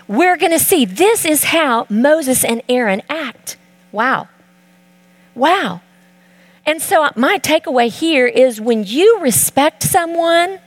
We're 0.08 0.36
going 0.36 0.50
to 0.50 0.58
see 0.58 0.84
this 0.84 1.24
is 1.24 1.44
how 1.44 1.86
Moses 1.88 2.44
and 2.44 2.60
Aaron 2.68 3.02
act. 3.08 3.56
Wow. 3.92 4.28
Wow. 5.36 5.80
And 6.66 6.82
so, 6.82 7.08
my 7.14 7.38
takeaway 7.38 7.88
here 7.88 8.26
is 8.26 8.60
when 8.60 8.82
you 8.84 9.20
respect 9.20 9.82
someone, 9.84 10.58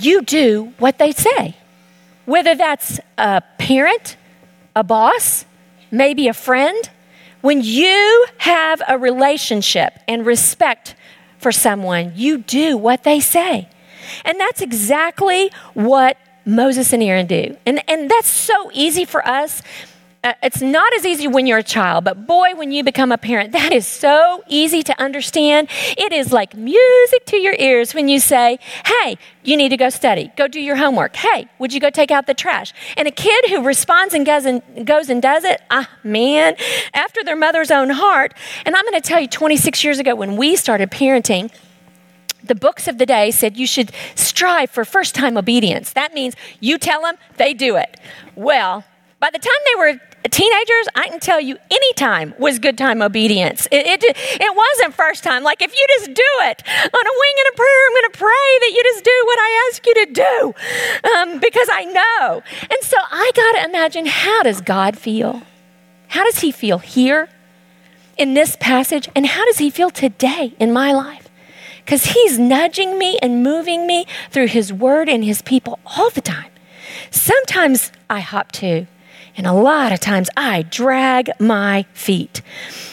you 0.00 0.22
do 0.22 0.72
what 0.78 0.98
they 0.98 1.12
say. 1.12 1.56
Whether 2.24 2.54
that's 2.54 3.00
a 3.18 3.42
parent, 3.58 4.16
a 4.78 4.84
boss, 4.84 5.44
maybe 5.90 6.28
a 6.28 6.32
friend, 6.32 6.88
when 7.40 7.60
you 7.62 8.26
have 8.38 8.80
a 8.86 8.96
relationship 8.96 9.98
and 10.06 10.24
respect 10.24 10.94
for 11.38 11.50
someone, 11.50 12.12
you 12.14 12.38
do 12.38 12.76
what 12.76 13.02
they 13.02 13.18
say. 13.18 13.68
And 14.24 14.38
that's 14.38 14.62
exactly 14.62 15.50
what 15.74 16.16
Moses 16.46 16.92
and 16.92 17.02
Aaron 17.02 17.26
do. 17.26 17.56
And, 17.66 17.82
and 17.88 18.08
that's 18.08 18.28
so 18.28 18.70
easy 18.72 19.04
for 19.04 19.26
us 19.26 19.62
it's 20.24 20.60
not 20.60 20.92
as 20.94 21.06
easy 21.06 21.28
when 21.28 21.46
you're 21.46 21.58
a 21.58 21.62
child, 21.62 22.04
but 22.04 22.26
boy, 22.26 22.54
when 22.56 22.72
you 22.72 22.82
become 22.82 23.12
a 23.12 23.18
parent, 23.18 23.52
that 23.52 23.72
is 23.72 23.86
so 23.86 24.42
easy 24.48 24.82
to 24.82 25.00
understand. 25.00 25.68
It 25.96 26.12
is 26.12 26.32
like 26.32 26.54
music 26.56 27.24
to 27.26 27.36
your 27.36 27.54
ears 27.58 27.94
when 27.94 28.08
you 28.08 28.18
say, 28.18 28.58
Hey, 28.84 29.16
you 29.44 29.56
need 29.56 29.68
to 29.68 29.76
go 29.76 29.90
study, 29.90 30.32
go 30.36 30.48
do 30.48 30.60
your 30.60 30.76
homework. 30.76 31.16
Hey, 31.16 31.48
would 31.58 31.72
you 31.72 31.80
go 31.80 31.90
take 31.90 32.10
out 32.10 32.26
the 32.26 32.34
trash? 32.34 32.72
And 32.96 33.06
a 33.06 33.12
kid 33.12 33.48
who 33.48 33.62
responds 33.62 34.12
and 34.12 34.26
goes 34.26 34.44
and, 34.44 34.62
goes 34.86 35.08
and 35.08 35.22
does 35.22 35.44
it, 35.44 35.60
ah, 35.70 35.88
man, 36.02 36.56
after 36.94 37.22
their 37.22 37.36
mother's 37.36 37.70
own 37.70 37.90
heart. 37.90 38.34
And 38.66 38.74
I'm 38.74 38.84
going 38.84 39.00
to 39.00 39.06
tell 39.06 39.20
you, 39.20 39.28
26 39.28 39.84
years 39.84 39.98
ago, 39.98 40.14
when 40.14 40.36
we 40.36 40.56
started 40.56 40.90
parenting, 40.90 41.52
the 42.42 42.54
books 42.54 42.88
of 42.88 42.98
the 42.98 43.06
day 43.06 43.30
said 43.30 43.56
you 43.56 43.66
should 43.66 43.92
strive 44.14 44.70
for 44.70 44.84
first 44.84 45.14
time 45.14 45.36
obedience. 45.36 45.92
That 45.92 46.12
means 46.12 46.34
you 46.60 46.78
tell 46.78 47.02
them, 47.02 47.16
they 47.36 47.54
do 47.54 47.76
it. 47.76 48.00
Well, 48.34 48.84
by 49.20 49.30
the 49.30 49.38
time 49.38 49.52
they 49.66 49.78
were 49.78 50.00
teenagers, 50.24 50.88
I 50.94 51.08
can 51.08 51.20
tell 51.20 51.40
you 51.40 51.56
any 51.70 51.92
time 51.94 52.34
was 52.38 52.58
good 52.58 52.76
time 52.76 53.02
obedience. 53.02 53.66
It, 53.70 53.86
it, 53.86 54.04
it, 54.04 54.56
wasn't 54.56 54.94
first 54.94 55.22
time. 55.22 55.42
Like 55.42 55.62
if 55.62 55.72
you 55.72 55.86
just 55.98 56.06
do 56.06 56.30
it 56.42 56.62
on 56.68 57.06
a 57.06 57.14
wing 57.20 57.34
and 57.38 57.54
a 57.54 57.56
prayer, 57.56 57.86
I'm 57.86 57.92
going 57.92 58.12
to 58.12 58.18
pray 58.18 58.58
that 58.60 58.72
you 58.74 58.82
just 58.82 59.04
do 59.04 59.22
what 59.24 59.38
I 59.38 59.68
ask 59.68 59.86
you 59.86 59.94
to 59.94 60.06
do 60.12 60.54
um, 61.10 61.40
because 61.40 61.68
I 61.72 61.84
know. 61.84 62.42
And 62.62 62.82
so 62.82 62.96
I 63.10 63.30
got 63.34 63.60
to 63.60 63.68
imagine 63.68 64.06
how 64.06 64.42
does 64.42 64.60
God 64.60 64.98
feel? 64.98 65.42
How 66.08 66.24
does 66.24 66.40
He 66.40 66.50
feel 66.50 66.78
here 66.78 67.28
in 68.16 68.34
this 68.34 68.56
passage? 68.56 69.08
And 69.14 69.26
how 69.26 69.44
does 69.44 69.58
He 69.58 69.70
feel 69.70 69.90
today 69.90 70.54
in 70.58 70.72
my 70.72 70.92
life? 70.92 71.28
Because 71.84 72.06
He's 72.06 72.38
nudging 72.38 72.98
me 72.98 73.18
and 73.22 73.42
moving 73.42 73.86
me 73.86 74.06
through 74.30 74.48
His 74.48 74.72
Word 74.72 75.08
and 75.08 75.24
His 75.24 75.42
people 75.42 75.78
all 75.96 76.10
the 76.10 76.20
time. 76.20 76.50
Sometimes 77.10 77.92
I 78.10 78.20
hop 78.20 78.52
to 78.52 78.86
and 79.38 79.46
a 79.46 79.52
lot 79.52 79.92
of 79.92 80.00
times 80.00 80.28
I 80.36 80.62
drag 80.62 81.30
my 81.38 81.86
feet. 81.94 82.42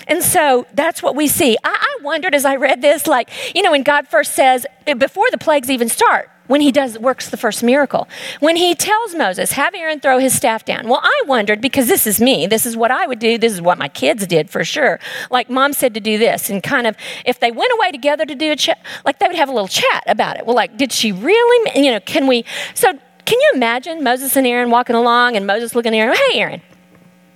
And 0.08 0.24
so 0.24 0.68
that's 0.74 1.02
what 1.02 1.16
we 1.16 1.28
see. 1.28 1.58
I, 1.64 1.76
I 1.76 2.04
wondered 2.04 2.36
as 2.36 2.46
I 2.46 2.56
read 2.56 2.84
this, 2.84 3.08
like, 3.08 3.30
you 3.56 3.64
know, 3.64 3.72
when 3.72 3.82
God 3.82 4.08
first 4.08 4.34
says, 4.34 4.66
eh, 4.86 4.94
before 4.94 5.26
the 5.32 5.40
plagues 5.40 5.72
even 5.72 5.90
start, 5.90 6.30
when 6.48 6.62
he 6.62 6.72
does 6.72 7.00
works 7.00 7.32
the 7.32 7.38
first 7.38 7.64
miracle 7.64 8.08
when 8.40 8.56
he 8.56 8.76
tells 8.76 9.16
moses 9.16 9.54
have 9.54 9.74
aaron 9.74 10.00
throw 10.00 10.20
his 10.20 10.32
staff 10.32 10.64
down 10.64 10.88
well 10.88 11.02
i 11.04 11.24
wondered 11.26 11.60
because 11.60 11.88
this 11.88 12.06
is 12.06 12.22
me 12.22 12.46
this 12.46 12.68
is 12.68 12.78
what 12.78 12.92
i 12.92 13.08
would 13.08 13.18
do 13.18 13.36
this 13.40 13.52
is 13.52 13.64
what 13.64 13.80
my 13.80 13.88
kids 13.88 14.28
did 14.28 14.48
for 14.48 14.64
sure 14.64 15.00
like 15.32 15.50
mom 15.50 15.74
said 15.74 15.92
to 15.96 16.00
do 16.00 16.20
this 16.20 16.48
and 16.52 16.62
kind 16.62 16.86
of 16.86 16.96
if 17.26 17.40
they 17.40 17.52
went 17.52 17.72
away 17.74 17.90
together 17.90 18.28
to 18.28 18.36
do 18.36 18.52
a 18.52 18.56
chat 18.56 18.78
like 19.06 19.18
they 19.18 19.26
would 19.26 19.36
have 19.36 19.50
a 19.50 19.52
little 19.52 19.68
chat 19.68 20.04
about 20.06 20.38
it 20.38 20.46
well 20.46 20.56
like 20.56 20.78
did 20.78 20.92
she 20.92 21.12
really 21.12 21.84
you 21.84 21.92
know 21.92 22.00
can 22.02 22.28
we 22.28 22.46
so 22.76 22.94
can 23.26 23.40
you 23.40 23.52
imagine 23.56 24.04
Moses 24.04 24.36
and 24.36 24.46
Aaron 24.46 24.70
walking 24.70 24.96
along 24.96 25.36
and 25.36 25.48
Moses 25.48 25.76
looking 25.76 25.94
at 25.94 25.98
Aaron, 25.98 26.16
hey, 26.32 26.40
Aaron, 26.40 26.62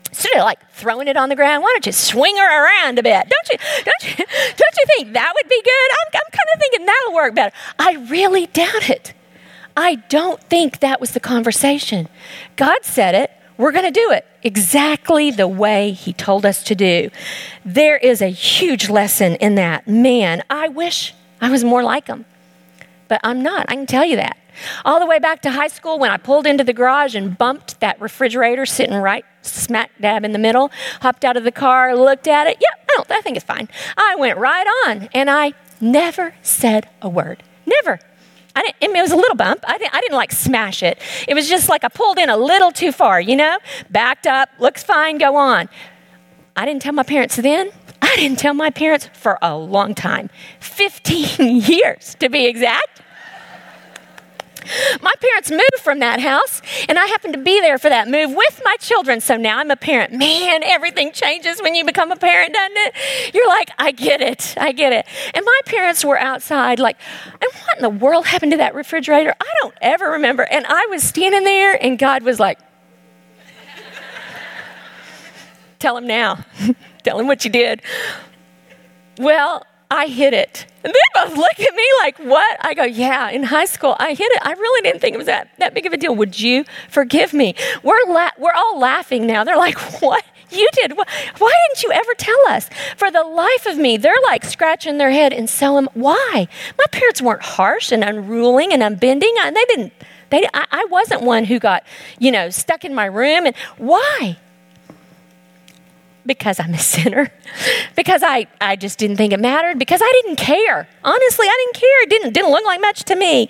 instead 0.08 0.34
of 0.34 0.44
like 0.44 0.60
throwing 0.72 1.08
it 1.08 1.18
on 1.18 1.30
the 1.30 1.36
ground, 1.36 1.64
why 1.64 1.72
don't 1.74 1.86
you 1.86 1.92
swing 1.92 2.36
her 2.38 2.66
around 2.66 3.00
a 3.00 3.04
bit? 3.04 3.28
Don't 3.28 3.50
you, 3.52 3.58
don't 3.84 4.20
you, 4.20 4.26
don't 4.58 4.78
you 4.78 4.86
think 4.88 5.14
that 5.14 5.34
would 5.36 5.50
be 5.50 5.62
good? 5.62 5.72
I'm, 5.72 6.22
I'm 6.22 6.32
kind 6.32 6.50
of 6.54 6.60
thinking 6.60 6.86
that'll 6.86 7.14
work 7.14 7.36
better. 7.36 7.56
I 7.78 7.96
really 8.10 8.46
doubt 8.48 8.90
it. 8.90 9.14
I 9.76 9.96
don't 9.96 10.42
think 10.44 10.80
that 10.80 11.00
was 11.00 11.12
the 11.12 11.20
conversation. 11.20 12.10
God 12.56 12.80
said 12.84 13.16
it. 13.16 13.32
We're 13.58 13.72
going 13.72 13.86
to 13.86 13.92
do 13.92 14.12
it 14.12 14.26
exactly 14.44 15.32
the 15.32 15.48
way 15.48 15.92
He 15.92 16.14
told 16.14 16.46
us 16.46 16.64
to 16.64 16.76
do. 16.76 17.10
There 17.66 17.98
is 17.98 18.22
a 18.22 18.28
huge 18.28 18.90
lesson 18.90 19.36
in 19.36 19.56
that. 19.56 19.88
Man, 19.88 20.44
I 20.50 20.70
wish 20.70 21.14
I 21.42 21.50
was 21.50 21.64
more 21.64 21.84
like 21.84 22.08
Him, 22.08 22.26
but 23.08 23.20
I'm 23.24 23.42
not. 23.42 23.66
I 23.70 23.76
can 23.76 23.86
tell 23.86 24.06
you 24.06 24.16
that. 24.18 24.38
All 24.86 25.00
the 25.00 25.06
way 25.06 25.20
back 25.20 25.42
to 25.44 25.52
high 25.52 25.68
school 25.68 26.00
when 26.00 26.12
I 26.12 26.18
pulled 26.18 26.48
into 26.48 26.64
the 26.64 26.74
garage 26.74 27.16
and 27.16 27.38
bumped 27.38 27.80
that 27.80 28.00
refrigerator 28.02 28.66
sitting 28.66 28.96
right 28.96 29.26
smack 29.42 29.92
dab 30.02 30.26
in 30.26 30.32
the 30.32 30.40
middle, 30.40 30.72
hopped 31.02 31.24
out 31.24 31.38
of 31.38 31.44
the 31.44 31.52
car, 31.52 31.96
looked 31.96 32.28
at 32.28 32.48
it. 32.48 32.58
Yeah, 32.60 32.68
I, 32.82 32.96
don't, 32.96 33.12
I 33.12 33.22
think 33.22 33.38
it's 33.38 33.46
fine. 33.46 33.70
I 33.98 34.16
went 34.18 34.38
right 34.38 34.68
on 34.88 35.10
and 35.14 35.30
I 35.30 35.54
never 35.82 36.36
said 36.42 36.90
a 37.02 37.10
word. 37.10 37.44
Never. 37.66 38.00
I 38.56 38.64
didn't, 38.64 38.96
it 38.96 39.02
was 39.02 39.12
a 39.12 39.16
little 39.16 39.36
bump. 39.36 39.64
I 39.68 39.78
didn't, 39.78 39.94
I 39.94 40.02
didn't 40.02 40.18
like 40.18 40.32
smash 40.32 40.84
it. 40.84 41.00
It 41.28 41.34
was 41.34 41.48
just 41.48 41.70
like 41.70 41.84
I 41.84 41.88
pulled 41.88 42.18
in 42.18 42.30
a 42.30 42.38
little 42.38 42.72
too 42.72 42.92
far, 42.92 43.22
you 43.22 43.36
know? 43.36 43.58
Backed 43.90 44.28
up, 44.28 44.50
looks 44.60 44.84
fine, 44.84 45.18
go 45.18 45.36
on. 45.36 45.70
I 46.56 46.66
didn't 46.66 46.82
tell 46.82 46.94
my 46.94 47.04
parents 47.04 47.38
then. 47.38 47.72
I 48.02 48.16
didn't 48.16 48.40
tell 48.40 48.54
my 48.54 48.70
parents 48.70 49.10
for 49.14 49.38
a 49.42 49.56
long 49.56 49.94
time 49.94 50.30
15 50.60 51.62
years 51.62 52.16
to 52.20 52.30
be 52.30 52.48
exact. 52.48 53.02
My 55.02 55.14
parents 55.20 55.52
moved 55.52 55.80
from 55.80 56.00
that 56.00 56.20
house, 56.20 56.62
and 56.88 56.98
I 56.98 57.06
happened 57.08 57.34
to 57.34 57.40
be 57.40 57.60
there 57.62 57.78
for 57.78 57.90
that 57.90 58.08
move 58.08 58.34
with 58.36 58.62
my 58.64 58.76
children. 58.80 59.22
So 59.22 59.38
now 59.38 59.60
I'm 59.60 59.72
a 59.72 59.76
parent. 59.76 60.14
Man, 60.14 60.64
everything 60.64 61.12
changes 61.12 61.62
when 61.62 61.76
you 61.76 61.86
become 61.86 62.12
a 62.12 62.16
parent, 62.16 62.54
doesn't 62.54 62.78
it? 62.78 63.34
You're 63.34 63.48
like, 63.48 63.72
I 63.78 63.92
get 63.92 64.22
it. 64.22 64.56
I 64.58 64.72
get 64.72 64.94
it. 64.94 65.06
And 65.34 65.46
my 65.46 65.60
parents 65.66 66.04
were 66.06 66.20
outside, 66.20 66.80
like, 66.80 66.98
and 67.26 67.52
what 67.66 67.78
in 67.78 67.82
the 67.82 67.90
world 67.90 68.26
happened 68.26 68.52
to 68.52 68.58
that 68.58 68.76
refrigerator? 68.76 69.36
I 69.40 69.54
don't 69.62 69.76
ever 69.82 70.12
remember. 70.12 70.44
And 70.44 70.66
I 70.68 70.88
was 70.90 71.04
standing 71.04 71.44
there, 71.44 71.82
and 71.84 71.98
God 71.98 72.24
was 72.24 72.40
like, 72.40 72.60
Tell 75.80 75.96
him 75.96 76.08
now. 76.08 76.46
Tell 77.04 77.18
him 77.18 77.28
what 77.28 77.46
you 77.46 77.52
did. 77.52 77.82
Well, 79.18 79.66
I 79.92 80.08
hit 80.08 80.34
it. 80.34 80.66
And 80.84 80.94
they 80.94 81.00
both 81.14 81.36
look 81.36 81.60
at 81.60 81.76
me 81.76 81.84
like, 82.02 82.20
what? 82.20 82.58
I 82.62 82.74
go, 82.74 82.84
yeah, 82.84 83.30
in 83.30 83.44
high 83.44 83.66
school, 83.66 83.96
I 84.00 84.14
hit 84.14 84.32
it. 84.32 84.42
I 84.44 84.52
really 84.54 84.82
didn't 84.82 85.02
think 85.02 85.16
it 85.16 85.18
was 85.18 85.26
that, 85.26 85.50
that 85.58 85.74
big 85.74 85.86
of 85.86 85.94
a 85.94 85.98
deal. 85.98 86.16
Would 86.16 86.40
you 86.40 86.64
forgive 86.90 87.34
me? 87.34 87.56
We're, 87.84 88.06
la- 88.08 88.32
we're 88.38 88.54
all 88.54 88.80
laughing 88.80 89.26
now. 89.26 89.44
They're 89.44 89.58
like, 89.58 89.78
what? 90.02 90.24
You 90.52 90.68
did? 90.74 90.94
Why 90.98 91.06
didn't 91.68 91.84
you 91.84 91.92
ever 91.92 92.14
tell 92.18 92.48
us? 92.50 92.70
For 92.98 93.12
the 93.12 93.24
life 93.24 93.66
of 93.68 93.78
me, 93.78 93.98
they're 93.98 94.16
like 94.24 94.44
scratching 94.46 94.98
their 94.98 95.12
head 95.12 95.32
and 95.32 95.50
selling. 95.50 95.88
Why? 95.94 96.48
My 96.78 96.86
parents 96.92 97.22
weren't 97.22 97.44
harsh 97.44 97.92
and 97.92 98.04
unruling 98.04 98.74
and 98.74 98.82
unbending. 98.82 99.34
They 99.36 99.66
didn't. 99.66 99.94
They, 100.32 100.46
I, 100.54 100.66
I 100.72 100.86
wasn't 100.90 101.22
one 101.22 101.46
who 101.46 101.60
got, 101.60 101.84
you 102.18 102.32
know, 102.32 102.50
stuck 102.50 102.84
in 102.84 102.96
my 102.96 103.06
room. 103.06 103.46
And 103.46 103.56
why? 103.78 104.38
Because 106.30 106.60
I'm 106.60 106.74
a 106.74 106.78
sinner, 106.78 107.30
because 107.96 108.24
I, 108.24 108.48
I 108.62 108.78
just 108.78 109.00
didn't 109.00 109.18
think 109.18 109.34
it 109.34 109.40
mattered, 109.40 109.80
because 109.80 110.00
I 110.02 110.22
didn't 110.22 110.38
care. 110.38 110.88
Honestly, 111.04 111.48
I 111.48 111.66
didn't 111.66 111.82
care. 111.82 112.04
It 112.04 112.10
didn't, 112.10 112.34
didn't 112.34 112.52
look 112.52 112.64
like 112.64 112.80
much 112.80 113.04
to 113.06 113.16
me. 113.16 113.50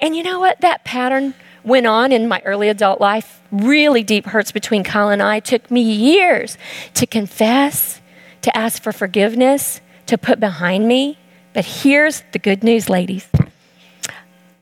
And 0.00 0.16
you 0.16 0.22
know 0.22 0.38
what? 0.40 0.60
That 0.60 0.84
pattern 0.84 1.34
went 1.64 1.86
on 1.86 2.12
in 2.12 2.28
my 2.28 2.40
early 2.44 2.68
adult 2.68 3.00
life. 3.00 3.42
Really 3.50 4.02
deep 4.02 4.26
hurts 4.26 4.52
between 4.52 4.84
Kyle 4.84 5.10
and 5.10 5.20
I. 5.20 5.36
It 5.36 5.44
took 5.44 5.70
me 5.70 5.82
years 5.82 6.56
to 6.94 7.06
confess, 7.06 8.00
to 8.42 8.56
ask 8.56 8.80
for 8.80 8.92
forgiveness, 8.92 9.80
to 10.06 10.16
put 10.16 10.40
behind 10.40 10.86
me. 10.86 11.18
But 11.52 11.64
here's 11.64 12.22
the 12.32 12.38
good 12.38 12.62
news, 12.62 12.88
ladies. 12.88 13.28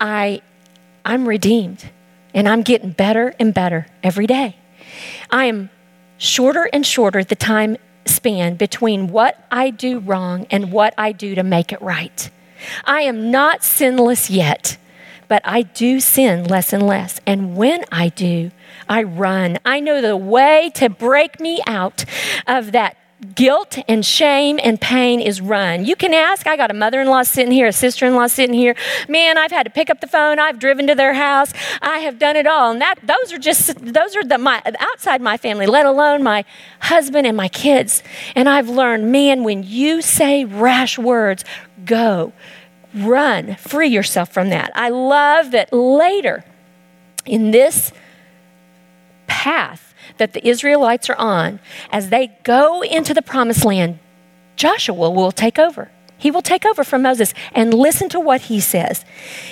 I, 0.01 0.41
I'm 1.05 1.29
redeemed, 1.29 1.91
and 2.35 2.49
I'm 2.49 2.63
getting 2.63 2.93
better 2.93 3.35
and 3.39 3.53
better 3.53 3.87
every 4.03 4.27
day. 4.27 4.57
I 5.31 5.45
am 5.45 5.71
shorter 6.21 6.69
and 6.73 6.87
shorter 6.87 7.25
the 7.25 7.35
time 7.35 7.79
span 8.05 8.55
between 8.55 9.09
what 9.09 9.43
I 9.51 9.71
do 9.71 9.99
wrong 9.99 10.47
and 10.51 10.71
what 10.71 10.95
I 10.97 11.13
do 11.13 11.35
to 11.35 11.43
make 11.43 11.73
it 11.73 11.81
right. 11.81 12.31
I 12.85 13.03
am 13.03 13.31
not 13.31 13.65
sinless 13.65 14.29
yet, 14.29 14.77
but 15.29 15.41
I 15.45 15.63
do 15.63 15.99
sin 15.99 16.45
less 16.45 16.73
and 16.73 16.87
less. 16.87 17.21
And 17.27 17.57
when 17.57 17.85
I 17.91 18.11
do, 18.11 18.51
I 18.89 19.03
run. 19.03 19.59
I 19.65 19.81
know 19.81 20.03
the 20.03 20.17
way 20.17 20.71
to 20.75 20.91
break 20.91 21.41
me 21.41 21.63
out 21.67 22.05
of 22.47 22.73
that 22.73 22.97
guilt 23.35 23.79
and 23.87 24.05
shame 24.05 24.59
and 24.63 24.81
pain 24.81 25.21
is 25.21 25.41
run. 25.41 25.85
You 25.85 25.95
can 25.95 26.15
ask. 26.15 26.47
I 26.47 26.57
got 26.57 26.71
a 26.71 26.75
mother 26.75 27.01
in 27.01 27.09
law 27.09 27.23
sitting 27.23 27.53
here, 27.53 27.67
a 27.67 27.73
sister 27.73 28.07
in 28.07 28.15
law 28.15 28.27
sitting 28.27 28.55
here. 28.55 28.75
Man, 29.09 29.37
I've 29.37 29.51
had 29.51 29.65
to 29.65 29.71
pick 29.71 29.91
up 29.91 30.01
the 30.01 30.07
phone. 30.07 30.39
I've 30.39 30.59
driven 30.59 30.87
to 30.87 30.95
their 30.95 31.15
house. 31.15 31.53
I 31.83 31.99
have 31.99 32.19
done 32.19 32.37
it 32.37 32.47
all. 32.47 32.71
And 32.71 32.81
that 32.81 32.97
those 33.03 33.33
are 33.33 33.39
just 33.39 33.75
those 33.81 34.17
are 34.17 34.25
the 34.25 34.39
my 34.39 34.63
outside 34.79 35.21
my 35.21 35.37
family, 35.37 35.67
let 35.67 35.87
alone 35.87 36.23
my 36.23 36.45
husband 36.81 37.27
and 37.27 37.37
my 37.37 37.49
kids. 37.49 38.03
And 38.35 38.49
I've 38.49 38.69
learned, 38.69 39.13
man, 39.13 39.45
when 39.45 39.63
you 39.65 40.01
say 40.01 40.45
rash 40.45 40.99
words, 40.99 41.45
go 41.85 42.33
run, 42.95 43.57
free 43.57 43.89
yourself 43.89 44.33
from 44.33 44.51
that. 44.51 44.73
I 44.75 44.89
love 44.89 45.51
that 45.53 45.73
later 45.73 46.45
in 47.27 47.51
this 47.51 47.93
path 49.27 49.90
that 50.21 50.35
the 50.35 50.47
Israelites 50.47 51.11
are 51.11 51.17
on, 51.17 51.59
as 51.91 52.11
they 52.11 52.29
go 52.45 52.83
into 52.83 53.13
the 53.13 53.23
promised 53.23 53.65
land, 53.65 53.99
Joshua 54.55 55.11
will 55.11 55.33
take 55.33 55.59
over. 55.59 55.91
He 56.21 56.31
will 56.31 56.43
take 56.43 56.67
over 56.67 56.85
from 56.85 57.03
Moses 57.03 57.33
and 57.53 57.73
listen 57.73 58.11
to 58.11 58.21
what 58.21 58.43
he 58.43 58.61
says. 58.61 59.07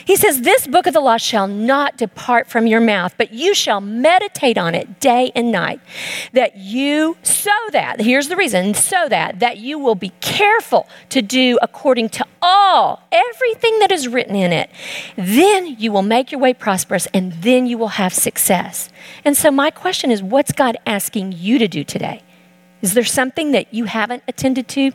He 0.04 0.16
says, 0.16 0.42
This 0.42 0.66
book 0.66 0.86
of 0.86 0.92
the 0.92 1.00
law 1.00 1.16
shall 1.16 1.48
not 1.48 1.96
depart 1.96 2.46
from 2.46 2.66
your 2.66 2.80
mouth, 2.80 3.14
but 3.16 3.32
you 3.32 3.54
shall 3.54 3.80
meditate 3.80 4.58
on 4.58 4.74
it 4.74 5.00
day 5.00 5.32
and 5.34 5.50
night, 5.50 5.80
that 6.32 6.58
you, 6.58 7.16
so 7.22 7.50
that, 7.72 8.00
here's 8.00 8.28
the 8.28 8.36
reason, 8.36 8.74
so 8.74 9.08
that, 9.08 9.40
that 9.40 9.56
you 9.56 9.78
will 9.78 9.94
be 9.94 10.12
careful 10.20 10.86
to 11.08 11.22
do 11.22 11.58
according 11.62 12.10
to 12.10 12.26
all, 12.42 13.02
everything 13.10 13.78
that 13.78 13.90
is 13.90 14.06
written 14.06 14.36
in 14.36 14.52
it. 14.52 14.70
Then 15.16 15.66
you 15.78 15.90
will 15.90 16.02
make 16.02 16.30
your 16.30 16.40
way 16.40 16.52
prosperous 16.52 17.08
and 17.14 17.32
then 17.32 17.66
you 17.66 17.78
will 17.78 17.88
have 17.88 18.12
success. 18.12 18.90
And 19.24 19.34
so, 19.36 19.50
my 19.50 19.70
question 19.70 20.10
is, 20.10 20.22
what's 20.22 20.52
God 20.52 20.76
asking 20.86 21.32
you 21.32 21.58
to 21.58 21.66
do 21.66 21.82
today? 21.82 22.22
Is 22.82 22.94
there 22.94 23.04
something 23.04 23.52
that 23.52 23.72
you 23.72 23.84
haven't 23.84 24.22
attended 24.28 24.68
to 24.68 24.92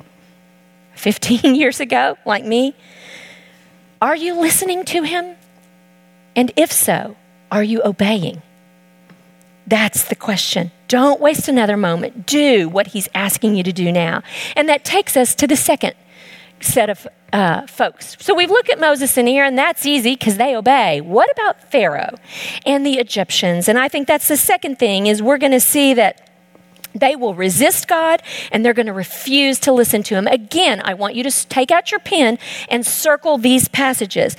15 0.95 1.55
years 1.55 1.79
ago, 1.79 2.17
like 2.25 2.45
me? 2.45 2.75
Are 4.01 4.15
you 4.15 4.39
listening 4.39 4.83
to 4.85 5.03
him? 5.03 5.35
And 6.35 6.51
if 6.55 6.71
so, 6.71 7.15
are 7.51 7.63
you 7.63 7.81
obeying? 7.83 8.41
That's 9.65 10.03
the 10.03 10.15
question. 10.15 10.71
Don't 10.87 11.21
waste 11.21 11.47
another 11.47 11.77
moment. 11.77 12.25
Do 12.25 12.67
what 12.67 12.87
he's 12.87 13.07
asking 13.13 13.55
you 13.55 13.63
to 13.63 13.71
do 13.71 13.91
now. 13.91 14.21
And 14.55 14.67
that 14.67 14.83
takes 14.83 15.15
us 15.15 15.35
to 15.35 15.47
the 15.47 15.55
second 15.55 15.95
set 16.59 16.89
of 16.89 17.07
uh, 17.31 17.65
folks. 17.67 18.15
So 18.19 18.33
we've 18.35 18.49
looked 18.49 18.69
at 18.69 18.79
Moses 18.79 19.17
and 19.17 19.27
Aaron. 19.27 19.55
That's 19.55 19.85
easy 19.85 20.15
because 20.15 20.37
they 20.37 20.55
obey. 20.55 21.01
What 21.01 21.31
about 21.31 21.71
Pharaoh 21.71 22.15
and 22.65 22.85
the 22.85 22.99
Egyptians? 22.99 23.67
And 23.67 23.77
I 23.77 23.87
think 23.87 24.07
that's 24.07 24.27
the 24.27 24.37
second 24.37 24.79
thing 24.79 25.07
is 25.07 25.21
we're 25.21 25.37
going 25.37 25.51
to 25.51 25.59
see 25.59 25.93
that 25.95 26.29
they 26.93 27.15
will 27.15 27.35
resist 27.35 27.87
God 27.87 28.21
and 28.51 28.63
they're 28.63 28.73
going 28.73 28.87
to 28.87 28.93
refuse 28.93 29.59
to 29.59 29.71
listen 29.71 30.03
to 30.03 30.15
Him. 30.15 30.27
Again, 30.27 30.81
I 30.83 30.93
want 30.93 31.15
you 31.15 31.23
to 31.23 31.47
take 31.47 31.71
out 31.71 31.91
your 31.91 31.99
pen 31.99 32.39
and 32.69 32.85
circle 32.85 33.37
these 33.37 33.67
passages. 33.67 34.35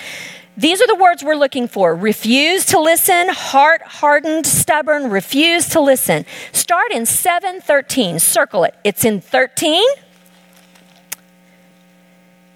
These 0.57 0.81
are 0.81 0.87
the 0.87 0.95
words 0.95 1.25
we're 1.25 1.35
looking 1.35 1.67
for 1.67 1.97
refuse 1.97 2.65
to 2.67 2.79
listen, 2.79 3.29
heart 3.29 3.83
hardened, 3.83 4.47
stubborn, 4.47 5.11
refuse 5.11 5.69
to 5.71 5.81
listen. 5.81 6.25
Start 6.53 6.93
in 6.93 7.07
713. 7.07 8.21
Circle 8.21 8.65
it. 8.65 8.75
It's 8.85 9.05
in 9.05 9.21
13. 9.21 9.85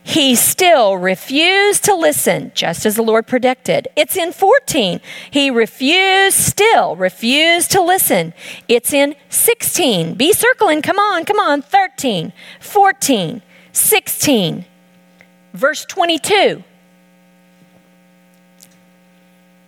He 0.09 0.37
still 0.37 0.97
refused 0.97 1.85
to 1.85 1.95
listen, 1.95 2.51
just 2.55 2.87
as 2.87 2.97
the 2.97 3.03
Lord 3.03 3.27
predicted. 3.27 3.89
It's 3.95 4.17
in 4.17 4.33
14. 4.33 5.01
He 5.31 5.51
refused, 5.51 6.35
still 6.35 6.97
refused 6.97 7.71
to 7.73 7.83
listen. 7.83 8.33
It's 8.69 8.95
in 8.95 9.17
16. 9.29 10.15
Be 10.15 10.33
circling. 10.33 10.81
Come 10.81 10.99
on, 10.99 11.27
come 11.27 11.39
on. 11.39 11.61
13, 11.61 12.33
14, 12.59 13.43
16, 13.73 14.65
verse 15.53 15.85
22. 15.85 16.65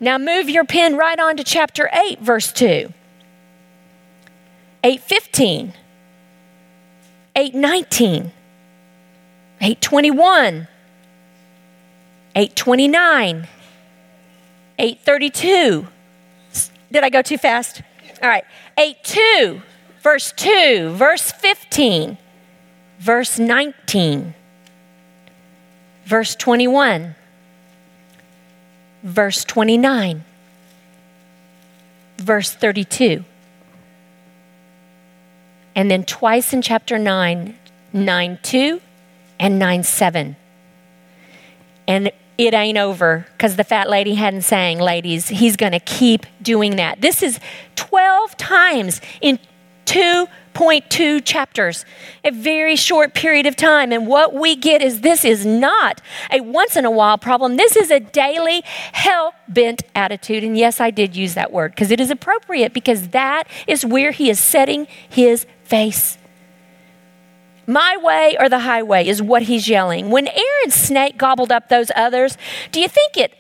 Now 0.00 0.16
move 0.16 0.48
your 0.48 0.64
pen 0.64 0.96
right 0.96 1.20
on 1.20 1.36
to 1.36 1.44
chapter 1.44 1.90
8, 1.92 2.20
verse 2.20 2.50
2. 2.50 2.90
815, 4.84 5.74
819. 7.36 8.32
821, 9.62 10.68
829, 12.34 13.48
832. 14.78 15.86
Did 16.90 17.04
I 17.04 17.10
go 17.10 17.20
too 17.20 17.36
fast? 17.36 17.82
All 18.22 18.28
right. 18.30 18.44
82, 18.78 19.60
verse 20.02 20.32
2, 20.32 20.94
verse 20.94 21.30
15, 21.32 22.16
verse 22.98 23.38
19, 23.38 24.34
verse 26.06 26.34
21, 26.36 27.14
verse 29.02 29.44
29, 29.44 30.24
verse 32.16 32.52
32. 32.52 33.24
And 35.76 35.90
then 35.90 36.04
twice 36.04 36.54
in 36.54 36.62
chapter 36.62 36.98
9, 36.98 37.54
9 37.92 38.38
2 38.42 38.80
and 39.40 39.58
9 39.58 39.82
7. 39.82 40.36
And 41.88 42.12
it 42.38 42.54
ain't 42.54 42.78
over 42.78 43.26
because 43.32 43.56
the 43.56 43.64
fat 43.64 43.90
lady 43.90 44.14
hadn't 44.14 44.42
sang, 44.42 44.78
ladies. 44.78 45.28
He's 45.28 45.56
going 45.56 45.72
to 45.72 45.80
keep 45.80 46.24
doing 46.40 46.76
that. 46.76 47.00
This 47.00 47.22
is 47.22 47.40
12 47.74 48.36
times 48.36 49.00
in 49.20 49.38
2.2 49.86 51.24
chapters, 51.24 51.84
a 52.24 52.30
very 52.30 52.76
short 52.76 53.14
period 53.14 53.46
of 53.46 53.56
time. 53.56 53.92
And 53.92 54.06
what 54.06 54.32
we 54.32 54.54
get 54.54 54.82
is 54.82 55.00
this 55.00 55.24
is 55.24 55.44
not 55.44 56.00
a 56.32 56.40
once 56.40 56.76
in 56.76 56.84
a 56.84 56.90
while 56.90 57.18
problem. 57.18 57.56
This 57.56 57.76
is 57.76 57.90
a 57.90 57.98
daily 57.98 58.62
hell 58.92 59.34
bent 59.48 59.82
attitude. 59.94 60.44
And 60.44 60.56
yes, 60.56 60.80
I 60.80 60.90
did 60.90 61.16
use 61.16 61.34
that 61.34 61.50
word 61.50 61.72
because 61.72 61.90
it 61.90 62.00
is 62.00 62.10
appropriate 62.10 62.72
because 62.72 63.08
that 63.08 63.44
is 63.66 63.84
where 63.84 64.12
he 64.12 64.30
is 64.30 64.38
setting 64.38 64.86
his 65.08 65.44
face. 65.64 66.16
My 67.70 67.96
way 68.02 68.36
or 68.40 68.48
the 68.48 68.58
highway 68.58 69.06
is 69.06 69.22
what 69.22 69.42
he's 69.42 69.68
yelling. 69.68 70.10
When 70.10 70.26
Aaron's 70.26 70.74
snake 70.74 71.16
gobbled 71.16 71.52
up 71.52 71.68
those 71.68 71.92
others, 71.94 72.36
do 72.72 72.80
you 72.80 72.88
think 72.88 73.16
it 73.16 73.32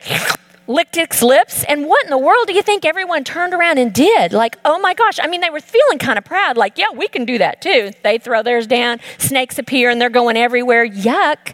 licked 0.68 0.96
its 0.96 1.20
lips? 1.20 1.64
And 1.64 1.88
what 1.88 2.04
in 2.04 2.10
the 2.10 2.18
world 2.18 2.46
do 2.46 2.54
you 2.54 2.62
think 2.62 2.84
everyone 2.84 3.24
turned 3.24 3.54
around 3.54 3.78
and 3.78 3.92
did? 3.92 4.32
Like, 4.32 4.56
oh 4.64 4.78
my 4.78 4.94
gosh. 4.94 5.18
I 5.20 5.26
mean, 5.26 5.40
they 5.40 5.50
were 5.50 5.58
feeling 5.58 5.98
kind 5.98 6.16
of 6.16 6.24
proud, 6.24 6.56
like, 6.56 6.78
yeah, 6.78 6.92
we 6.94 7.08
can 7.08 7.24
do 7.24 7.38
that 7.38 7.60
too. 7.60 7.90
They 8.04 8.18
throw 8.18 8.44
theirs 8.44 8.68
down, 8.68 9.00
snakes 9.18 9.58
appear, 9.58 9.90
and 9.90 10.00
they're 10.00 10.08
going 10.08 10.36
everywhere. 10.36 10.86
Yuck. 10.86 11.52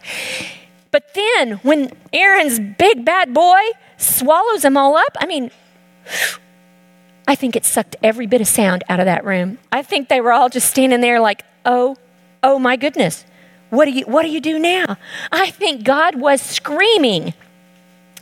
But 0.91 1.15
then 1.15 1.53
when 1.63 1.91
Aaron's 2.13 2.59
big 2.59 3.03
bad 3.03 3.33
boy 3.33 3.59
swallows 3.97 4.61
them 4.61 4.77
all 4.77 4.95
up, 4.95 5.17
I 5.19 5.25
mean, 5.25 5.49
I 7.27 7.33
think 7.33 7.55
it 7.55 7.65
sucked 7.65 7.95
every 8.03 8.27
bit 8.27 8.39
of 8.39 8.47
sound 8.47 8.83
out 8.87 8.99
of 8.99 9.07
that 9.07 9.25
room. 9.25 9.57
I 9.71 9.81
think 9.81 10.09
they 10.09 10.21
were 10.21 10.31
all 10.31 10.49
just 10.49 10.69
standing 10.69 11.01
there 11.01 11.19
like, 11.19 11.43
oh 11.65 11.97
oh 12.47 12.57
my 12.57 12.77
goodness, 12.77 13.25
what 13.69 13.85
do 13.85 13.91
you, 13.91 14.05
what 14.05 14.23
do, 14.23 14.29
you 14.29 14.39
do 14.39 14.57
now? 14.57 14.97
I 15.33 15.49
think 15.51 15.83
God 15.83 16.15
was 16.15 16.41
screaming 16.41 17.33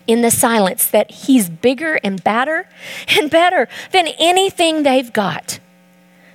in 0.07 0.21
the 0.23 0.31
silence 0.31 0.88
that 0.88 1.11
He's 1.11 1.47
bigger 1.47 1.99
and 2.03 2.23
badder 2.23 2.67
and 3.07 3.29
better 3.29 3.67
than 3.91 4.07
anything 4.17 4.81
they've 4.81 5.13
got. 5.13 5.59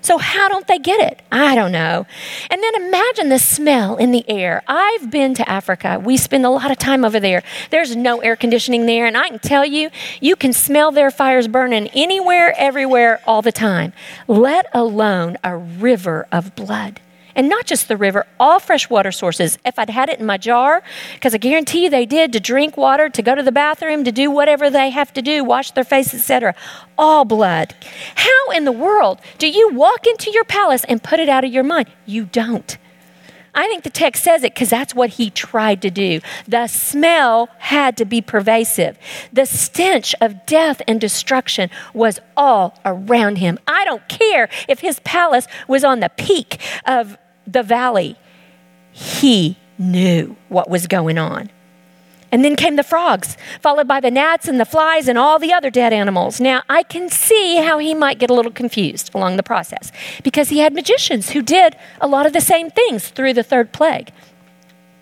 So, 0.02 0.18
how 0.18 0.48
don't 0.48 0.66
they 0.68 0.78
get 0.78 1.00
it? 1.00 1.20
I 1.32 1.56
don't 1.56 1.72
know. 1.72 2.06
And 2.48 2.62
then 2.62 2.74
imagine 2.86 3.28
the 3.28 3.40
smell 3.40 3.96
in 3.96 4.12
the 4.12 4.24
air. 4.30 4.62
I've 4.68 5.10
been 5.10 5.34
to 5.34 5.48
Africa. 5.50 6.00
We 6.02 6.16
spend 6.16 6.46
a 6.46 6.50
lot 6.50 6.70
of 6.70 6.78
time 6.78 7.04
over 7.04 7.20
there. 7.20 7.42
There's 7.70 7.96
no 7.96 8.20
air 8.20 8.36
conditioning 8.36 8.86
there. 8.86 9.04
And 9.04 9.16
I 9.16 9.28
can 9.28 9.40
tell 9.40 9.66
you, 9.66 9.90
you 10.20 10.36
can 10.36 10.52
smell 10.52 10.90
their 10.90 11.10
fires 11.10 11.48
burning 11.48 11.88
anywhere, 11.88 12.54
everywhere, 12.56 13.20
all 13.26 13.42
the 13.42 13.52
time, 13.52 13.92
let 14.26 14.66
alone 14.72 15.36
a 15.44 15.56
river 15.56 16.26
of 16.32 16.54
blood. 16.54 17.00
And 17.34 17.48
not 17.48 17.66
just 17.66 17.88
the 17.88 17.96
river, 17.96 18.26
all 18.38 18.60
freshwater 18.60 19.12
sources. 19.12 19.58
If 19.64 19.78
I'd 19.78 19.90
had 19.90 20.08
it 20.08 20.20
in 20.20 20.26
my 20.26 20.36
jar, 20.36 20.82
because 21.14 21.34
I 21.34 21.38
guarantee 21.38 21.84
you 21.84 21.90
they 21.90 22.06
did 22.06 22.32
to 22.32 22.40
drink 22.40 22.76
water, 22.76 23.08
to 23.08 23.22
go 23.22 23.34
to 23.34 23.42
the 23.42 23.52
bathroom, 23.52 24.04
to 24.04 24.12
do 24.12 24.30
whatever 24.30 24.70
they 24.70 24.90
have 24.90 25.12
to 25.14 25.22
do, 25.22 25.44
wash 25.44 25.70
their 25.72 25.84
face, 25.84 26.14
etc. 26.14 26.54
All 26.98 27.24
blood. 27.24 27.74
How 28.14 28.50
in 28.54 28.64
the 28.64 28.72
world 28.72 29.20
do 29.38 29.48
you 29.48 29.70
walk 29.72 30.06
into 30.06 30.30
your 30.30 30.44
palace 30.44 30.84
and 30.84 31.02
put 31.02 31.20
it 31.20 31.28
out 31.28 31.44
of 31.44 31.52
your 31.52 31.64
mind? 31.64 31.90
You 32.06 32.24
don't. 32.24 32.76
I 33.54 33.66
think 33.66 33.84
the 33.84 33.90
text 33.90 34.22
says 34.22 34.44
it 34.44 34.54
because 34.54 34.70
that's 34.70 34.94
what 34.94 35.10
he 35.10 35.30
tried 35.30 35.82
to 35.82 35.90
do. 35.90 36.20
The 36.46 36.66
smell 36.66 37.48
had 37.58 37.96
to 37.98 38.04
be 38.04 38.20
pervasive. 38.20 38.98
The 39.32 39.46
stench 39.46 40.14
of 40.20 40.46
death 40.46 40.82
and 40.86 41.00
destruction 41.00 41.70
was 41.92 42.20
all 42.36 42.78
around 42.84 43.38
him. 43.38 43.58
I 43.66 43.84
don't 43.84 44.06
care 44.08 44.48
if 44.68 44.80
his 44.80 45.00
palace 45.00 45.46
was 45.66 45.84
on 45.84 46.00
the 46.00 46.10
peak 46.10 46.60
of 46.86 47.18
the 47.46 47.62
valley, 47.62 48.16
he 48.92 49.58
knew 49.78 50.36
what 50.48 50.70
was 50.70 50.86
going 50.86 51.18
on. 51.18 51.50
And 52.32 52.44
then 52.44 52.56
came 52.56 52.76
the 52.76 52.82
frogs, 52.82 53.36
followed 53.60 53.88
by 53.88 54.00
the 54.00 54.10
gnats 54.10 54.46
and 54.46 54.60
the 54.60 54.64
flies 54.64 55.08
and 55.08 55.18
all 55.18 55.38
the 55.38 55.52
other 55.52 55.70
dead 55.70 55.92
animals. 55.92 56.40
Now, 56.40 56.62
I 56.68 56.82
can 56.82 57.08
see 57.08 57.56
how 57.56 57.78
he 57.78 57.94
might 57.94 58.18
get 58.18 58.30
a 58.30 58.34
little 58.34 58.52
confused 58.52 59.10
along 59.14 59.36
the 59.36 59.42
process 59.42 59.90
because 60.22 60.48
he 60.50 60.58
had 60.58 60.72
magicians 60.72 61.30
who 61.30 61.42
did 61.42 61.76
a 62.00 62.06
lot 62.06 62.26
of 62.26 62.32
the 62.32 62.40
same 62.40 62.70
things 62.70 63.08
through 63.08 63.34
the 63.34 63.42
third 63.42 63.72
plague. 63.72 64.12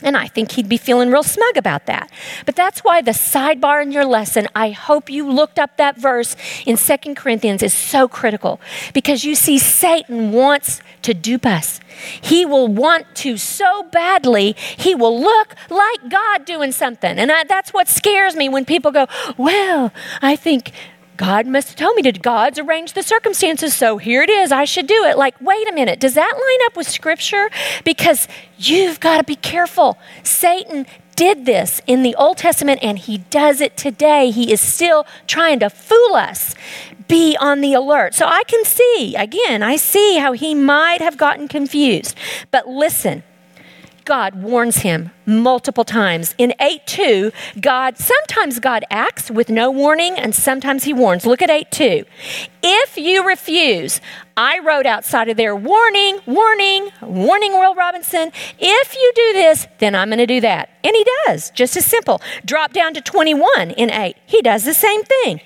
And 0.03 0.17
I 0.17 0.29
think 0.29 0.53
he'd 0.53 0.69
be 0.69 0.77
feeling 0.77 1.11
real 1.11 1.25
smug 1.25 1.57
about 1.57 1.87
that. 1.87 2.11
But 2.47 2.55
that's 2.55 2.85
why 2.85 3.03
the 3.03 3.11
sidebar 3.11 3.83
in 3.83 3.91
your 3.91 4.05
lesson, 4.05 4.47
I 4.55 4.71
hope 4.71 5.11
you 5.11 5.29
looked 5.29 5.59
up 5.59 5.77
that 5.77 5.97
verse 5.97 6.37
in 6.65 6.77
Second 6.77 7.17
Corinthians, 7.17 7.63
is 7.63 7.75
so 7.75 8.07
critical 8.07 8.61
because 8.95 9.25
you 9.25 9.35
see, 9.35 9.59
Satan 9.59 10.31
wants 10.31 10.81
to 11.03 11.15
dupe 11.15 11.47
us. 11.47 11.81
He 12.21 12.47
will 12.47 12.69
want 12.69 13.07
to 13.17 13.37
so 13.37 13.83
badly, 13.85 14.55
he 14.77 14.95
will 14.95 15.21
look 15.21 15.55
like 15.69 16.09
God 16.09 16.45
doing 16.45 16.71
something. 16.71 17.19
And 17.19 17.33
I, 17.33 17.43
that's 17.45 17.73
what 17.73 17.89
scares 17.89 18.37
me 18.37 18.49
when 18.49 18.65
people 18.65 18.93
go, 18.93 19.07
Well, 19.37 19.93
I 20.23 20.37
think 20.37 20.71
God 21.19 21.47
must 21.47 21.69
have 21.69 21.77
told 21.77 21.97
me 21.97 22.03
to. 22.03 22.13
God's 22.13 22.59
arranged 22.59 22.95
the 22.95 23.03
circumstances, 23.03 23.75
so 23.75 23.99
here 23.99 24.23
it 24.23 24.31
is. 24.31 24.51
I 24.51 24.65
should 24.65 24.87
do 24.87 25.05
it. 25.05 25.19
Like, 25.19 25.39
wait 25.41 25.69
a 25.69 25.73
minute. 25.73 26.01
Does 26.01 26.15
that 26.15 26.33
line 26.33 26.67
up 26.67 26.77
with 26.77 26.89
Scripture? 26.89 27.51
Because 27.85 28.29
you've 28.57 29.01
got 29.01 29.19
to 29.19 29.25
be 29.25 29.37
careful. 29.37 29.99
Satan 30.23 30.87
did 31.17 31.45
this 31.45 31.83
in 31.89 32.05
the 32.05 32.15
Old 32.15 32.37
Testament 32.37 32.79
and 32.81 32.97
he 32.97 33.19
does 33.19 33.61
it 33.61 33.77
today. 33.77 34.31
He 34.31 34.53
is 34.53 34.61
still 34.61 35.05
trying 35.27 35.59
to 35.59 35.69
fool 35.69 36.15
us. 36.15 36.55
Be 37.09 37.37
on 37.41 37.61
the 37.61 37.75
alert. 37.75 38.15
So 38.15 38.25
I 38.25 38.45
can 38.45 38.65
see, 38.65 39.17
again, 39.17 39.61
I 39.61 39.75
see 39.75 40.19
how 40.19 40.33
he 40.33 40.55
might 40.55 41.01
have 41.01 41.17
gotten 41.17 41.49
confused. 41.49 42.17
But 42.53 42.69
listen, 42.69 43.25
God 44.09 44.43
warns 44.43 44.79
him 44.79 45.11
multiple 45.27 45.85
times. 45.85 46.35
In 46.39 46.55
8 46.63 46.87
2, 46.87 47.31
God, 47.61 47.99
sometimes 47.99 48.59
God 48.59 48.83
acts 48.91 49.31
with 49.31 49.51
no 49.51 49.71
warning 49.71 50.15
and 50.15 50.35
sometimes 50.35 50.85
he 50.85 50.95
warns. 50.95 51.27
Look 51.27 51.43
at 51.43 51.51
8 51.51 51.71
2. 51.71 52.05
If 52.63 52.97
you 52.97 53.29
refuse, 53.29 54.01
I 54.35 54.61
wrote 54.61 54.87
outside 54.87 55.29
of 55.29 55.37
there, 55.37 55.55
warning, 55.55 56.21
warning, 56.25 56.89
warning, 57.03 57.53
Will 57.53 57.75
Robinson. 57.75 58.33
If 58.59 58.95
you 58.95 59.13
do 59.15 59.33
this, 59.35 59.67
then 59.79 59.95
I'm 59.95 60.09
going 60.09 60.21
to 60.21 60.27
do 60.27 60.41
that. 60.41 60.71
And 60.83 60.97
he 60.97 61.05
does, 61.27 61.51
just 61.51 61.77
as 61.77 61.85
simple. 61.85 62.23
Drop 62.47 62.73
down 62.73 62.95
to 62.95 63.03
21 63.03 63.73
in 63.73 63.91
8. 63.91 64.17
He 64.25 64.41
does 64.41 64.65
the 64.65 64.73
same 64.73 65.03
thing. 65.05 65.43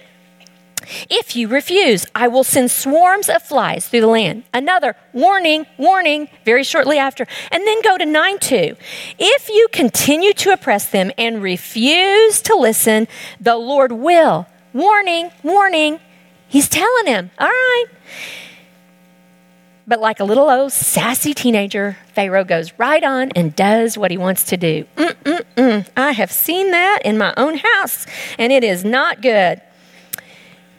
If 1.11 1.37
you 1.37 1.49
refuse, 1.49 2.07
I 2.15 2.29
will 2.29 2.45
send 2.45 2.71
swarms 2.71 3.29
of 3.29 3.43
flies 3.43 3.89
through 3.89 4.03
the 4.03 4.07
land. 4.07 4.45
Another 4.53 4.97
warning, 5.13 5.67
warning, 5.79 6.29
very 6.45 6.65
shortly 6.65 6.99
after. 6.99 7.27
And 7.51 7.67
then 7.67 7.83
go 7.83 7.99
to 7.99 8.07
9 8.07 8.39
2. 8.39 8.77
If 9.19 9.49
you 9.49 9.69
continue 9.73 10.33
to 10.35 10.53
oppress 10.53 10.89
them 10.89 11.13
and 11.19 11.43
refuse 11.43 12.41
to 12.43 12.55
listen, 12.55 13.09
the 13.41 13.57
Lord 13.57 13.93
will. 13.93 14.47
Warning, 14.73 15.31
warning. 15.43 16.01
He's 16.49 16.69
telling 16.69 17.07
him, 17.07 17.31
all 17.39 17.49
right. 17.49 17.87
But 19.87 20.01
like 20.01 20.21
a 20.21 20.25
little 20.25 20.49
old 20.49 20.73
sassy 20.73 21.35
teenager, 21.35 21.97
Pharaoh 22.15 22.45
goes 22.45 22.73
right 22.79 23.03
on 23.03 23.31
and 23.33 23.55
does 23.55 23.99
what 23.99 24.11
he 24.11 24.17
wants 24.17 24.45
to 24.45 24.57
do. 24.57 24.87
Mm-mm-mm. 24.97 25.89
I 25.97 26.13
have 26.13 26.31
seen 26.31 26.71
that 26.71 27.01
in 27.05 27.19
my 27.19 27.35
own 27.37 27.57
house, 27.57 28.07
and 28.39 28.53
it 28.53 28.63
is 28.63 28.85
not 28.85 29.21
good. 29.23 29.61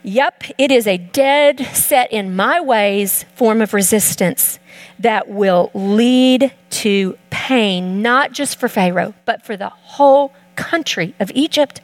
Yep, 0.06 0.44
it 0.58 0.70
is 0.70 0.86
a 0.86 0.98
dead, 0.98 1.66
set 1.72 2.12
in 2.12 2.36
my 2.36 2.60
ways 2.60 3.24
form 3.36 3.62
of 3.62 3.72
resistance 3.72 4.58
that 4.98 5.28
will 5.28 5.70
lead 5.72 6.52
to 6.68 7.16
pain, 7.30 8.02
not 8.02 8.32
just 8.32 8.60
for 8.60 8.68
Pharaoh, 8.68 9.14
but 9.24 9.46
for 9.46 9.56
the 9.56 9.70
whole 9.70 10.34
country 10.56 11.14
of 11.18 11.32
Egypt. 11.34 11.80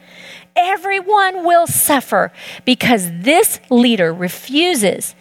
Everyone 0.54 1.46
will 1.46 1.66
suffer 1.66 2.30
because 2.66 3.10
this 3.10 3.58
leader 3.70 4.12
refuses 4.12 5.14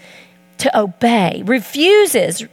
to 0.58 0.78
obey, 0.78 1.42
refuses, 1.46 2.46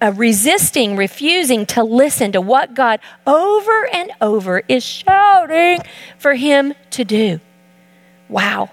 uh, 0.00 0.14
resisting, 0.16 0.96
refusing 0.96 1.66
to 1.66 1.84
listen 1.84 2.32
to 2.32 2.40
what 2.40 2.72
God 2.72 3.00
over 3.26 3.86
and 3.92 4.10
over 4.22 4.62
is 4.66 4.82
shouting 4.82 5.80
for 6.16 6.36
him 6.36 6.72
to 6.92 7.04
do. 7.04 7.38
Wow. 8.30 8.70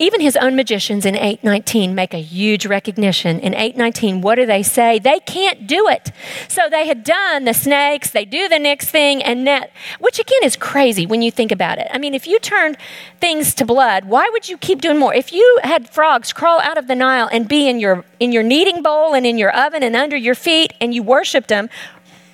Even 0.00 0.22
his 0.22 0.34
own 0.38 0.56
magicians 0.56 1.04
in 1.04 1.14
819 1.14 1.94
make 1.94 2.14
a 2.14 2.22
huge 2.22 2.64
recognition. 2.64 3.38
In 3.38 3.52
819, 3.52 4.22
what 4.22 4.36
do 4.36 4.46
they 4.46 4.62
say? 4.62 4.98
They 4.98 5.20
can't 5.20 5.66
do 5.66 5.88
it. 5.88 6.10
So 6.48 6.70
they 6.70 6.86
had 6.86 7.04
done 7.04 7.44
the 7.44 7.52
snakes, 7.52 8.08
they 8.08 8.24
do 8.24 8.48
the 8.48 8.58
next 8.58 8.88
thing, 8.88 9.22
and 9.22 9.44
net, 9.44 9.70
which 9.98 10.18
again 10.18 10.42
is 10.42 10.56
crazy 10.56 11.04
when 11.04 11.20
you 11.20 11.30
think 11.30 11.52
about 11.52 11.76
it. 11.76 11.86
I 11.90 11.98
mean, 11.98 12.14
if 12.14 12.26
you 12.26 12.38
turned 12.38 12.78
things 13.20 13.52
to 13.56 13.66
blood, 13.66 14.06
why 14.06 14.26
would 14.32 14.48
you 14.48 14.56
keep 14.56 14.80
doing 14.80 14.96
more? 14.96 15.12
If 15.12 15.34
you 15.34 15.60
had 15.64 15.90
frogs 15.90 16.32
crawl 16.32 16.60
out 16.60 16.78
of 16.78 16.86
the 16.86 16.94
Nile 16.94 17.28
and 17.30 17.46
be 17.46 17.68
in 17.68 17.78
your 17.78 18.02
in 18.18 18.32
your 18.32 18.42
kneading 18.42 18.82
bowl 18.82 19.14
and 19.14 19.26
in 19.26 19.36
your 19.36 19.54
oven 19.54 19.82
and 19.82 19.94
under 19.94 20.16
your 20.16 20.34
feet 20.34 20.72
and 20.80 20.94
you 20.94 21.02
worshiped 21.02 21.48
them, 21.48 21.68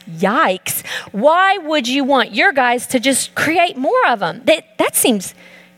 yikes. 0.08 0.86
Why 1.10 1.58
would 1.58 1.88
you 1.88 2.04
want 2.04 2.32
your 2.32 2.52
guys 2.52 2.86
to 2.88 3.00
just 3.00 3.34
create 3.34 3.76
more 3.76 4.06
of 4.06 4.20
them? 4.20 4.42
That 4.44 4.78
that 4.78 4.94
seems 4.94 5.34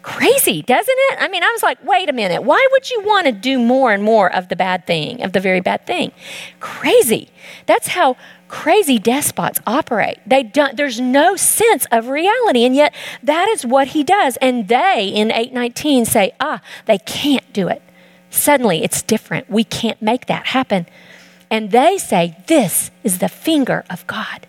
crazy, 0.08 0.62
doesn't 0.62 0.96
it? 1.10 1.18
I 1.20 1.28
mean, 1.28 1.42
I 1.42 1.50
was 1.52 1.62
like, 1.62 1.84
wait 1.84 2.08
a 2.08 2.14
minute. 2.14 2.42
Why 2.42 2.66
would 2.72 2.90
you 2.90 3.02
want 3.02 3.26
to 3.26 3.32
do 3.32 3.58
more 3.58 3.92
and 3.92 4.02
more 4.02 4.34
of 4.34 4.48
the 4.48 4.56
bad 4.56 4.86
thing, 4.86 5.22
of 5.22 5.34
the 5.34 5.40
very 5.40 5.60
bad 5.60 5.86
thing? 5.86 6.12
Crazy. 6.60 7.28
That's 7.66 7.88
how 7.88 8.16
crazy 8.48 8.98
despots 8.98 9.60
operate. 9.66 10.16
They 10.26 10.42
don't, 10.42 10.78
there's 10.78 10.98
no 10.98 11.36
sense 11.36 11.86
of 11.92 12.08
reality, 12.08 12.64
and 12.64 12.74
yet 12.74 12.94
that 13.22 13.48
is 13.50 13.66
what 13.66 13.88
he 13.88 14.02
does. 14.02 14.38
And 14.38 14.68
they 14.68 15.08
in 15.14 15.30
819 15.30 16.06
say, 16.06 16.32
ah, 16.40 16.62
they 16.86 16.98
can't 16.98 17.52
do 17.52 17.68
it. 17.68 17.82
Suddenly 18.30 18.82
it's 18.82 19.02
different. 19.02 19.50
We 19.50 19.62
can't 19.62 20.00
make 20.00 20.24
that 20.26 20.46
happen. 20.46 20.86
And 21.50 21.70
they 21.70 21.98
say, 21.98 22.36
this 22.46 22.90
is 23.04 23.18
the 23.18 23.28
finger 23.28 23.84
of 23.90 24.06
God. 24.06 24.46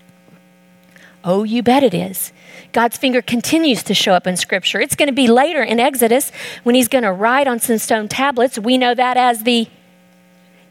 Oh, 1.24 1.44
you 1.44 1.62
bet 1.62 1.84
it 1.84 1.94
is. 1.94 2.32
God's 2.72 2.98
finger 2.98 3.22
continues 3.22 3.84
to 3.84 3.94
show 3.94 4.14
up 4.14 4.26
in 4.26 4.38
Scripture. 4.38 4.80
It's 4.80 4.96
going 4.96 5.08
to 5.08 5.14
be 5.14 5.28
later 5.28 5.62
in 5.62 5.80
Exodus 5.80 6.32
when 6.64 6.76
he's 6.76 6.88
going 6.88 7.04
to 7.04 7.12
write 7.12 7.48
on 7.48 7.60
some 7.60 7.78
stone 7.78 8.08
tablets. 8.08 8.58
We 8.58 8.78
know 8.78 8.94
that 8.96 9.18
as 9.18 9.44
the 9.44 9.68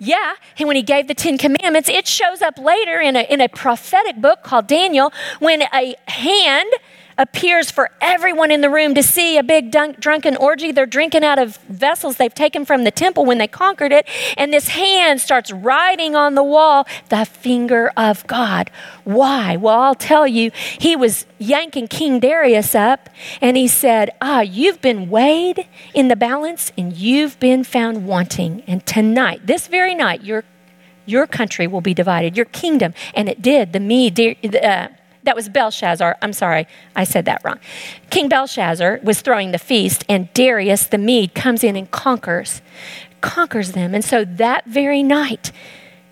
yeah, 0.01 0.35
and 0.59 0.69
when 0.69 0.77
he 0.77 0.83
gave 0.83 1.09
the 1.09 1.15
Ten 1.15 1.39
Commandments, 1.39 1.89
it 1.89 2.07
shows 2.07 2.41
up 2.41 2.57
later 2.57 3.01
in 3.01 3.17
a, 3.17 3.23
in 3.23 3.41
a 3.41 3.49
prophetic 3.49 4.21
book 4.21 4.45
called 4.45 4.69
Daniel 4.69 5.13
when 5.41 5.63
a 5.63 5.97
hand 6.07 6.71
appears 7.19 7.71
for 7.71 7.91
everyone 8.01 8.51
in 8.51 8.61
the 8.61 8.71
room 8.71 8.95
to 8.95 9.03
see 9.03 9.37
a 9.37 9.43
big 9.43 9.71
dunk, 9.71 9.99
drunken 9.99 10.37
orgy. 10.37 10.73
They're 10.73 10.87
drinking 10.87 11.25
out 11.25 11.39
of 11.39 11.57
vessels 11.69 12.17
they've 12.17 12.35
taken 12.35 12.65
from 12.65 12.85
the 12.85 12.91
temple 12.91 13.27
when 13.27 13.39
they 13.39 13.49
conquered 13.49 13.93
it. 13.93 14.07
And 14.37 14.53
this 14.53 14.69
hand 14.69 15.21
starts 15.21 15.53
writing 15.53 16.15
on 16.15 16.37
the 16.37 16.45
wall 16.45 16.87
the 17.09 17.25
finger 17.25 17.93
of 17.97 18.27
God. 18.27 18.71
Why? 19.05 19.57
Well, 19.57 19.81
I'll 19.81 19.95
tell 19.95 20.27
you, 20.27 20.53
he 20.55 20.95
was 20.95 21.27
yanking 21.39 21.89
King 21.89 22.21
Darius 22.21 22.75
up 22.75 23.11
and 23.41 23.57
he 23.57 23.67
said, 23.67 24.11
Ah, 24.21 24.41
you've 24.41 24.81
been 24.81 25.11
weighed 25.11 25.67
in 25.93 26.09
the 26.09 26.17
balance 26.17 26.73
and 26.79 26.97
you've 26.97 27.39
been 27.41 27.65
found 27.65 28.07
wanting. 28.07 28.63
And 28.67 28.87
tonight, 28.87 29.47
this 29.47 29.67
very 29.67 29.95
night, 29.95 30.23
your 30.23 30.45
your 31.09 31.27
country 31.27 31.67
will 31.67 31.81
be 31.81 31.95
divided, 31.95 32.37
your 32.37 32.45
kingdom. 32.47 32.93
And 33.15 33.31
it 33.31 33.41
did. 33.41 33.73
The 33.73 33.81
Mede, 33.81 34.37
uh, 34.63 34.89
that 35.29 35.37
was 35.37 35.51
Belshazzar. 35.51 36.17
I'm 36.23 36.33
sorry, 36.33 36.67
I 36.97 37.05
said 37.05 37.27
that 37.27 37.43
wrong. 37.45 37.59
King 38.09 38.31
Belshazzar 38.31 39.01
was 39.03 39.21
throwing 39.21 39.53
the 39.53 39.59
feast, 39.59 40.03
and 40.09 40.33
Darius 40.33 40.87
the 40.87 40.97
Mede 40.97 41.35
comes 41.35 41.63
in 41.63 41.77
and 41.77 41.91
conquers, 41.91 42.63
conquers 43.21 43.73
them. 43.73 43.95
And 43.95 44.03
so 44.03 44.25
that 44.25 44.65
very 44.65 45.03
night, 45.03 45.53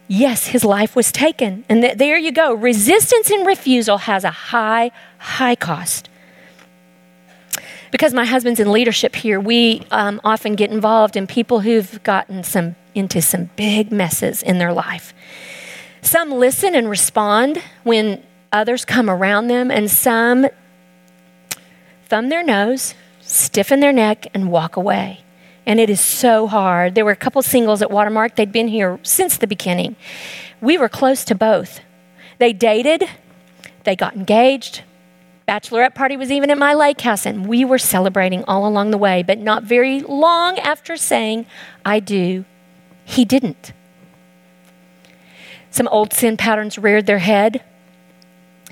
yes, 0.07 0.49
his 0.49 0.67
life 0.67 0.95
was 0.95 1.11
taken. 1.11 1.65
And 1.67 1.81
th- 1.81 1.97
there 1.97 2.19
you 2.19 2.31
go. 2.31 2.53
Resistance 2.53 3.31
and 3.31 3.47
refusal 3.47 3.97
has 3.97 4.23
a 4.23 4.31
high, 4.31 4.91
high 5.17 5.55
cost. 5.55 6.11
Because 7.91 8.13
my 8.13 8.27
husband's 8.27 8.61
in 8.61 8.71
leadership 8.71 9.17
here, 9.17 9.41
we 9.41 9.87
um, 9.91 10.21
often 10.25 10.57
get 10.57 10.71
involved 10.71 11.17
in 11.17 11.27
people 11.27 11.61
who've 11.61 12.03
gotten 12.03 12.45
some 12.45 12.77
into 12.95 13.23
some 13.23 13.49
big 13.57 13.91
messes 13.91 14.43
in 14.43 14.59
their 14.59 14.75
life. 14.75 15.15
Some 16.03 16.33
listen 16.33 16.75
and 16.75 16.91
respond 16.91 17.63
when 17.83 18.23
Others 18.53 18.85
come 18.85 19.11
around 19.11 19.49
them, 19.49 19.71
and 19.71 19.91
some 19.91 20.47
thumb 22.09 22.29
their 22.29 22.45
nose, 22.45 22.95
stiffen 23.21 23.81
their 23.81 23.93
neck, 23.93 24.29
and 24.35 24.51
walk 24.51 24.77
away. 24.77 25.21
And 25.67 25.81
it 25.81 25.91
is 25.91 26.01
so 26.01 26.47
hard. 26.47 26.95
There 26.95 27.05
were 27.05 27.11
a 27.11 27.17
couple 27.17 27.43
singles 27.43 27.83
at 27.83 27.91
Watermark. 27.91 28.37
They'd 28.37 28.53
been 28.53 28.69
here 28.69 29.01
since 29.03 29.37
the 29.37 29.49
beginning. 29.49 29.97
We 30.61 30.79
were 30.79 30.89
close 30.89 31.25
to 31.25 31.35
both. 31.35 31.81
They 32.39 32.53
dated, 32.53 33.09
they 33.85 33.97
got 33.97 34.15
engaged. 34.15 34.83
Bachelorette 35.49 35.95
party 35.95 36.17
was 36.17 36.31
even 36.31 36.51
at 36.51 36.59
my 36.59 36.75
lake 36.75 37.01
house, 37.01 37.25
and 37.25 37.47
we 37.47 37.65
were 37.65 37.79
celebrating 37.79 38.45
all 38.45 38.67
along 38.67 38.91
the 38.91 38.99
way. 38.99 39.23
But 39.23 39.39
not 39.39 39.63
very 39.63 40.01
long 40.01 40.59
after 40.59 40.97
saying, 40.97 41.47
I 41.85 42.01
do, 42.01 42.45
he 43.05 43.25
didn't. 43.25 43.73
Some 45.71 45.89
old 45.89 46.13
sin 46.13 46.37
patterns 46.37 46.79
reared 46.79 47.07
their 47.07 47.19
head 47.19 47.63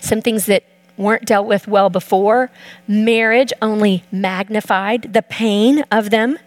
some 0.00 0.20
things 0.20 0.46
that 0.46 0.64
weren't 0.96 1.24
dealt 1.24 1.46
with 1.46 1.66
well 1.66 1.90
before. 1.90 2.50
Marriage 2.86 3.52
only 3.60 4.04
magnified 4.12 5.12
the 5.12 5.22
pain 5.22 5.84
of 5.90 6.10
them. 6.10 6.38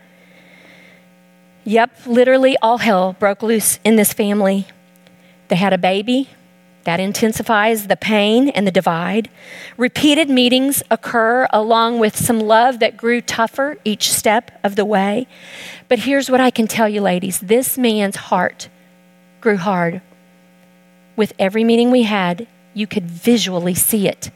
Yep, 1.63 2.05
literally 2.05 2.55
all 2.61 2.77
hell 2.77 3.15
broke 3.19 3.43
loose 3.43 3.79
in 3.83 3.97
this 3.97 4.13
family. 4.13 4.67
They 5.49 5.57
had 5.57 5.73
a 5.73 5.77
baby. 5.77 6.29
That 6.85 7.01
intensifies 7.01 7.87
the 7.87 7.97
pain 7.97 8.47
and 8.47 8.65
the 8.65 8.71
divide. 8.71 9.29
Repeated 9.75 10.29
meetings 10.29 10.81
occur 10.89 11.45
along 11.51 11.99
with 11.99 12.15
some 12.15 12.39
love 12.39 12.79
that 12.79 12.95
grew 12.95 13.19
tougher 13.19 13.75
each 13.83 14.09
step 14.09 14.57
of 14.63 14.77
the 14.77 14.85
way. 14.85 15.27
But 15.89 15.99
here's 15.99 16.31
what 16.31 16.39
I 16.39 16.49
can 16.49 16.65
tell 16.65 16.87
you, 16.87 17.01
ladies 17.01 17.41
this 17.41 17.77
man's 17.77 18.15
heart 18.15 18.69
grew 19.41 19.57
hard. 19.57 20.01
With 21.17 21.33
every 21.37 21.65
meeting 21.65 21.91
we 21.91 22.03
had, 22.03 22.47
you 22.77 22.87
could 22.87 23.09
visually 23.09 23.73
see 23.73 24.07
it. 24.07 24.29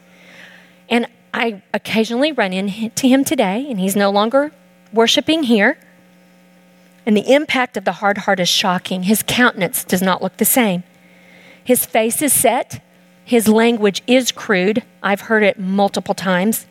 And 0.90 1.08
I 1.34 1.62
occasionally 1.74 2.32
run 2.32 2.52
into 2.52 3.08
him 3.08 3.24
today, 3.24 3.68
and 3.70 3.80
he's 3.80 3.96
no 3.96 4.10
longer 4.10 4.52
worshiping 4.92 5.44
here. 5.44 5.78
And 7.06 7.16
the 7.16 7.34
impact 7.34 7.78
of 7.78 7.86
the 7.86 7.94
hard 7.94 8.20
heart 8.20 8.40
is 8.40 8.50
shocking. 8.50 9.04
His 9.04 9.24
countenance 9.26 9.84
does 9.84 10.02
not 10.02 10.22
look 10.22 10.38
the 10.38 10.46
same. 10.46 10.84
His 11.64 11.86
face 11.86 12.22
is 12.22 12.34
set. 12.34 12.84
His 13.24 13.48
language 13.48 14.02
is 14.08 14.32
crude. 14.32 14.84
I've 15.02 15.22
heard 15.22 15.44
it 15.44 15.58
multiple 15.58 16.14
times. 16.14 16.66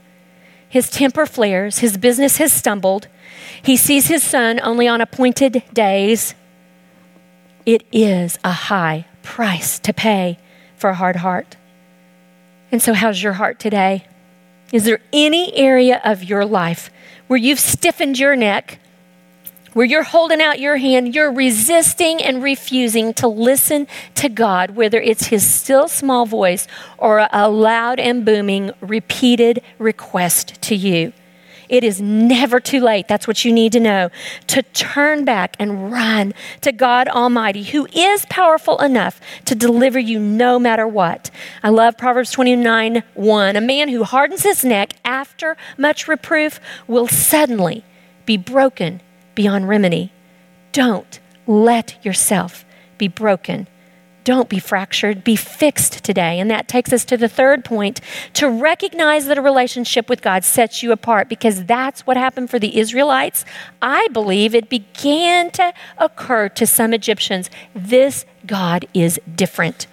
His 0.69 0.91
temper 0.91 1.27
flares. 1.27 1.79
His 1.79 1.97
business 1.97 2.37
has 2.37 2.53
stumbled. 2.53 3.09
He 3.63 3.77
sees 3.77 4.09
his 4.09 4.23
son 4.23 4.61
only 4.63 4.87
on 4.87 5.01
appointed 5.01 5.63
days. 5.73 6.35
It 7.65 7.85
is 7.93 8.39
a 8.45 8.53
high 8.53 9.07
price 9.23 9.79
to 9.81 9.93
pay 9.93 10.39
for 10.77 10.91
a 10.91 10.95
hard 10.95 11.17
heart. 11.17 11.57
And 12.73 12.81
so, 12.81 12.93
how's 12.93 13.23
your 13.23 13.35
heart 13.35 13.59
today? 13.59 14.07
Is 14.73 14.85
there 14.85 15.01
any 15.13 15.55
area 15.57 16.01
of 16.05 16.23
your 16.23 16.45
life 16.45 16.91
where 17.27 17.39
you've 17.39 17.61
stiffened 17.61 18.19
your 18.19 18.37
neck 18.37 18.79
where 19.73 19.87
you're 19.87 20.03
holding 20.03 20.41
out 20.41 20.61
your 20.61 20.77
hand, 20.77 21.15
you're 21.15 21.33
resisting 21.33 22.23
and 22.23 22.43
refusing 22.43 23.15
to 23.15 23.29
listen 23.29 23.87
to 24.17 24.29
God, 24.29 24.73
whether 24.73 25.01
it's 25.01 25.27
His 25.27 25.49
still 25.49 25.89
small 25.89 26.27
voice 26.27 26.67
or 26.99 27.29
a 27.33 27.49
loud 27.49 28.01
and 28.01 28.25
booming 28.25 28.73
repeated 28.81 29.63
request 29.79 30.61
to 30.63 30.75
you. 30.75 31.13
It 31.71 31.85
is 31.85 32.01
never 32.01 32.59
too 32.59 32.81
late. 32.81 33.07
That's 33.07 33.29
what 33.29 33.45
you 33.45 33.53
need 33.53 33.71
to 33.73 33.81
know. 33.81 34.11
To 34.49 34.63
turn 34.63 35.25
back 35.25 35.55
and 35.61 35.93
run 35.93 36.35
to 36.63 36.73
God 36.73 37.07
Almighty, 37.07 37.63
who 37.63 37.87
is 37.95 38.27
powerful 38.27 38.79
enough 38.79 39.21
to 39.45 39.55
deliver 39.55 39.99
you 40.01 40.19
no 40.19 40.59
matter 40.59 40.87
what. 40.87 41.31
I 41.63 41.69
love 41.69 41.97
Proverbs 41.97 42.33
29 42.33 43.05
1. 43.15 43.57
A 43.57 43.61
man 43.61 43.89
who 43.89 44.03
hardens 44.03 44.43
his 44.43 44.65
neck 44.65 44.95
after 45.05 45.57
much 45.79 46.09
reproof 46.09 46.59
will 46.89 47.07
suddenly 47.07 47.85
be 48.27 48.37
broken 48.37 49.01
beyond 49.37 49.69
remedy. 49.69 50.13
Don't 50.73 51.21
let 51.47 52.05
yourself 52.05 52.65
be 52.99 53.07
broken. 53.07 53.69
Don't 54.25 54.49
be 54.49 54.59
fractured, 54.59 55.25
be 55.25 55.37
fixed 55.37 56.05
today. 56.05 56.39
And 56.39 56.51
that 56.51 56.69
takes 56.69 56.93
us 56.93 57.05
to 57.07 57.17
the 57.17 57.29
third 57.29 57.65
point 57.65 58.01
to 58.35 58.49
recognize 58.49 59.27
that 59.27 59.39
a 59.39 59.43
relationship 59.43 60.09
with 60.09 60.23
God 60.23 60.45
sets 60.45 60.83
you 60.83 60.93
apart 60.93 61.29
because 61.29 61.65
that's 61.65 62.07
what 62.07 62.17
happened 62.17 62.51
for 62.51 62.59
the 62.59 62.79
Israelites. 62.79 63.45
I 63.81 64.09
believe 64.09 64.55
it 64.55 64.69
began 64.69 65.51
to 65.53 65.73
occur 65.99 66.49
to 66.51 66.67
some 66.67 66.93
Egyptians. 66.93 67.51
This 67.75 68.25
God 68.47 68.87
is 68.93 69.21
different. 69.35 69.87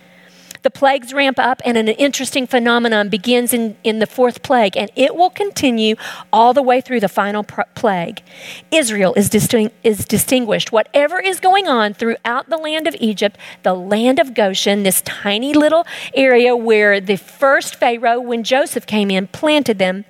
The 0.68 0.72
plagues 0.72 1.14
ramp 1.14 1.40
up, 1.40 1.62
and 1.64 1.78
an 1.78 1.88
interesting 1.88 2.46
phenomenon 2.46 3.08
begins 3.08 3.54
in, 3.54 3.78
in 3.86 4.00
the 4.00 4.06
fourth 4.06 4.44
plague, 4.44 4.76
and 4.76 4.92
it 4.98 5.16
will 5.16 5.30
continue 5.30 5.96
all 6.34 6.54
the 6.54 6.62
way 6.62 6.82
through 6.82 7.00
the 7.00 7.08
final 7.08 7.42
pr- 7.42 7.62
plague. 7.74 8.22
Israel 8.70 9.14
is, 9.14 9.30
disting- 9.30 9.72
is 9.86 10.04
distinguished. 10.04 10.74
Whatever 10.74 11.22
is 11.22 11.40
going 11.40 11.70
on 11.70 11.94
throughout 11.94 12.50
the 12.50 12.58
land 12.58 12.86
of 12.86 12.98
Egypt, 13.00 13.38
the 13.64 13.74
land 13.74 14.20
of 14.20 14.34
Goshen, 14.34 14.84
this 14.84 15.02
tiny 15.04 15.54
little 15.54 15.88
area 16.14 16.54
where 16.54 17.00
the 17.00 17.16
first 17.16 17.76
Pharaoh, 17.76 18.20
when 18.20 18.44
Joseph 18.44 18.86
came 18.86 19.10
in, 19.10 19.28
planted 19.28 19.80
them, 19.80 20.04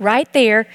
right 0.00 0.32
there, 0.32 0.66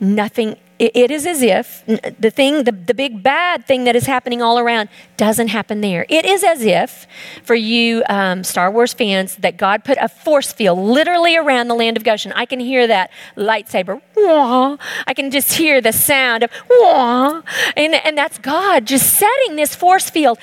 nothing 0.00 0.56
it 0.78 1.10
is 1.10 1.26
as 1.26 1.42
if 1.42 1.84
the 1.86 2.30
thing, 2.30 2.64
the, 2.64 2.72
the 2.72 2.94
big 2.94 3.22
bad 3.22 3.66
thing 3.66 3.84
that 3.84 3.96
is 3.96 4.06
happening 4.06 4.40
all 4.40 4.58
around 4.58 4.88
doesn't 5.16 5.48
happen 5.48 5.80
there. 5.80 6.06
It 6.08 6.24
is 6.24 6.44
as 6.44 6.62
if, 6.62 7.06
for 7.42 7.56
you 7.56 8.04
um, 8.08 8.44
Star 8.44 8.70
Wars 8.70 8.92
fans, 8.92 9.36
that 9.36 9.56
God 9.56 9.84
put 9.84 9.98
a 10.00 10.08
force 10.08 10.52
field 10.52 10.78
literally 10.78 11.36
around 11.36 11.66
the 11.66 11.74
land 11.74 11.96
of 11.96 12.04
Goshen. 12.04 12.32
I 12.32 12.46
can 12.46 12.60
hear 12.60 12.86
that 12.86 13.10
lightsaber, 13.36 14.00
wah. 14.16 14.76
I 15.06 15.14
can 15.14 15.32
just 15.32 15.54
hear 15.54 15.80
the 15.80 15.92
sound 15.92 16.44
of 16.44 16.50
wah. 16.70 17.42
And, 17.76 17.94
and 17.94 18.16
that's 18.16 18.38
God 18.38 18.86
just 18.86 19.14
setting 19.14 19.56
this 19.56 19.74
force 19.74 20.08
field. 20.10 20.38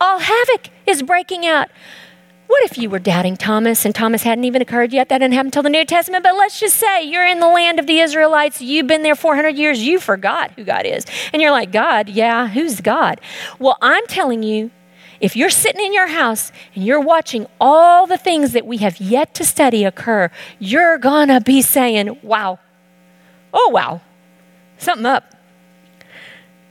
All 0.00 0.20
havoc 0.20 0.68
is 0.86 1.02
breaking 1.02 1.44
out. 1.44 1.68
What 2.50 2.64
if 2.64 2.76
you 2.76 2.90
were 2.90 2.98
doubting 2.98 3.36
Thomas 3.36 3.84
and 3.84 3.94
Thomas 3.94 4.24
hadn't 4.24 4.42
even 4.42 4.60
occurred 4.60 4.92
yet? 4.92 5.08
That 5.08 5.18
didn't 5.18 5.34
happen 5.34 5.46
until 5.46 5.62
the 5.62 5.70
New 5.70 5.84
Testament. 5.84 6.24
But 6.24 6.34
let's 6.34 6.58
just 6.58 6.78
say 6.78 7.04
you're 7.04 7.24
in 7.24 7.38
the 7.38 7.46
land 7.46 7.78
of 7.78 7.86
the 7.86 8.00
Israelites. 8.00 8.60
You've 8.60 8.88
been 8.88 9.04
there 9.04 9.14
400 9.14 9.50
years. 9.50 9.86
You 9.86 10.00
forgot 10.00 10.50
who 10.56 10.64
God 10.64 10.84
is. 10.84 11.06
And 11.32 11.40
you're 11.40 11.52
like, 11.52 11.70
God, 11.70 12.08
yeah, 12.08 12.48
who's 12.48 12.80
God? 12.80 13.20
Well, 13.60 13.78
I'm 13.80 14.04
telling 14.08 14.42
you, 14.42 14.72
if 15.20 15.36
you're 15.36 15.48
sitting 15.48 15.80
in 15.80 15.94
your 15.94 16.08
house 16.08 16.50
and 16.74 16.84
you're 16.84 17.00
watching 17.00 17.46
all 17.60 18.08
the 18.08 18.18
things 18.18 18.50
that 18.52 18.66
we 18.66 18.78
have 18.78 18.98
yet 18.98 19.32
to 19.34 19.44
study 19.44 19.84
occur, 19.84 20.28
you're 20.58 20.98
going 20.98 21.28
to 21.28 21.40
be 21.40 21.62
saying, 21.62 22.18
wow, 22.20 22.58
oh, 23.54 23.68
wow, 23.68 24.00
something 24.76 25.06
up. 25.06 25.36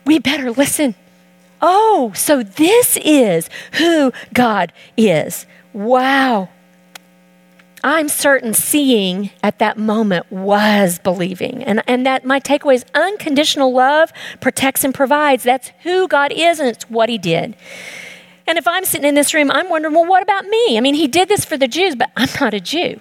We 0.05 0.19
better 0.19 0.51
listen. 0.51 0.95
Oh, 1.61 2.11
so 2.15 2.43
this 2.43 2.97
is 3.01 3.49
who 3.73 4.11
God 4.33 4.73
is. 4.97 5.45
Wow. 5.73 6.49
I'm 7.84 8.10
certain 8.10 8.53
seeing 8.53 9.32
at 9.41 9.60
that 9.60 9.77
moment 9.77 10.29
was 10.32 10.99
believing. 10.99 11.63
And, 11.63 11.82
and 11.88 12.05
that 12.05 12.25
my 12.25 12.39
takeaway 12.39 12.75
is 12.75 12.86
unconditional 12.93 13.73
love 13.73 14.12
protects 14.41 14.84
and 14.84 14.93
provides. 14.93 15.43
That's 15.43 15.71
who 15.84 16.08
God 16.08 16.32
is 16.34 16.60
and 16.60 16.67
it's 16.67 16.89
what 16.89 17.10
He 17.10 17.17
did. 17.17 17.55
And 18.47 18.58
if 18.58 18.67
I'm 18.67 18.84
sitting 18.84 19.08
in 19.08 19.15
this 19.15 19.34
room, 19.34 19.51
I'm 19.51 19.69
wondering, 19.69 19.93
well, 19.93 20.05
what 20.05 20.23
about 20.23 20.45
me? 20.45 20.77
I 20.77 20.82
mean, 20.82 20.95
He 20.95 21.08
did 21.08 21.29
this 21.29 21.45
for 21.45 21.55
the 21.55 21.67
Jews, 21.67 21.95
but 21.95 22.10
I'm 22.17 22.29
not 22.41 22.53
a 22.53 22.60
Jew. 22.60 22.99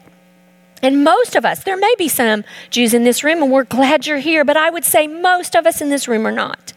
And 0.83 1.03
most 1.03 1.35
of 1.35 1.45
us, 1.45 1.65
there 1.65 1.77
may 1.77 1.95
be 1.99 2.09
some 2.09 2.45
Jews 2.71 2.95
in 2.95 3.05
this 3.05 3.25
room, 3.25 3.43
and 3.43 3.53
we're 3.53 3.65
glad 3.65 4.07
you're 4.07 4.19
here, 4.19 4.45
but 4.45 4.57
I 4.57 4.71
would 4.71 4.85
say 4.85 5.07
most 5.07 5.57
of 5.57 5.67
us 5.67 5.81
in 5.81 5.89
this 5.89 6.07
room 6.07 6.27
are 6.27 6.33
not. 6.33 6.73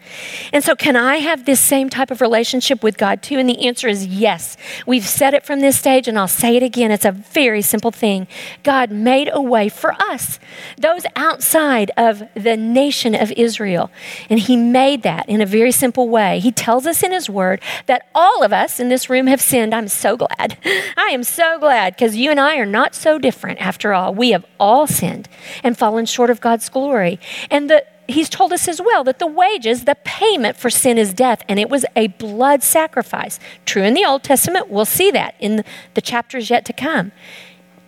And 0.52 0.62
so, 0.62 0.74
can 0.74 0.96
I 0.96 1.16
have 1.16 1.44
this 1.44 1.60
same 1.60 1.88
type 1.88 2.10
of 2.10 2.20
relationship 2.20 2.82
with 2.82 2.98
God 2.98 3.22
too? 3.22 3.38
And 3.38 3.48
the 3.48 3.66
answer 3.66 3.88
is 3.88 4.06
yes. 4.06 4.56
We've 4.86 5.06
said 5.06 5.34
it 5.34 5.44
from 5.44 5.60
this 5.60 5.78
stage, 5.78 6.08
and 6.08 6.18
I'll 6.18 6.28
say 6.28 6.56
it 6.56 6.62
again. 6.62 6.90
It's 6.90 7.04
a 7.04 7.12
very 7.12 7.62
simple 7.62 7.90
thing. 7.90 8.26
God 8.62 8.90
made 8.90 9.30
a 9.32 9.40
way 9.40 9.68
for 9.68 9.92
us, 9.94 10.38
those 10.76 11.04
outside 11.16 11.90
of 11.96 12.22
the 12.34 12.56
nation 12.56 13.14
of 13.14 13.32
Israel. 13.32 13.90
And 14.28 14.38
He 14.38 14.56
made 14.56 15.02
that 15.02 15.28
in 15.28 15.40
a 15.40 15.46
very 15.46 15.72
simple 15.72 16.08
way. 16.08 16.40
He 16.40 16.52
tells 16.52 16.86
us 16.86 17.02
in 17.02 17.12
His 17.12 17.30
Word 17.30 17.60
that 17.86 18.08
all 18.14 18.42
of 18.42 18.52
us 18.52 18.80
in 18.80 18.88
this 18.88 19.08
room 19.08 19.26
have 19.26 19.40
sinned. 19.40 19.74
I'm 19.74 19.88
so 19.88 20.16
glad. 20.16 20.58
I 20.96 21.10
am 21.12 21.24
so 21.24 21.58
glad 21.58 21.94
because 21.94 22.16
you 22.16 22.30
and 22.30 22.40
I 22.40 22.56
are 22.56 22.66
not 22.66 22.94
so 22.94 23.18
different 23.18 23.60
after 23.60 23.91
all. 23.92 24.14
We 24.14 24.30
have 24.30 24.44
all 24.58 24.86
sinned 24.86 25.28
and 25.62 25.76
fallen 25.76 26.06
short 26.06 26.30
of 26.30 26.40
God's 26.40 26.68
glory. 26.68 27.18
And 27.50 27.68
the 27.70 27.84
he's 28.08 28.28
told 28.28 28.52
us 28.52 28.68
as 28.68 28.80
well 28.80 29.04
that 29.04 29.18
the 29.18 29.26
wages, 29.26 29.84
the 29.84 29.96
payment 30.04 30.56
for 30.56 30.70
sin 30.70 30.98
is 30.98 31.12
death, 31.12 31.42
and 31.48 31.58
it 31.58 31.68
was 31.68 31.84
a 31.96 32.08
blood 32.08 32.62
sacrifice. 32.62 33.38
True 33.64 33.82
in 33.82 33.94
the 33.94 34.04
Old 34.04 34.22
Testament, 34.22 34.68
we'll 34.68 34.84
see 34.84 35.10
that 35.10 35.34
in 35.38 35.64
the 35.94 36.00
chapters 36.00 36.50
yet 36.50 36.64
to 36.66 36.72
come. 36.72 37.12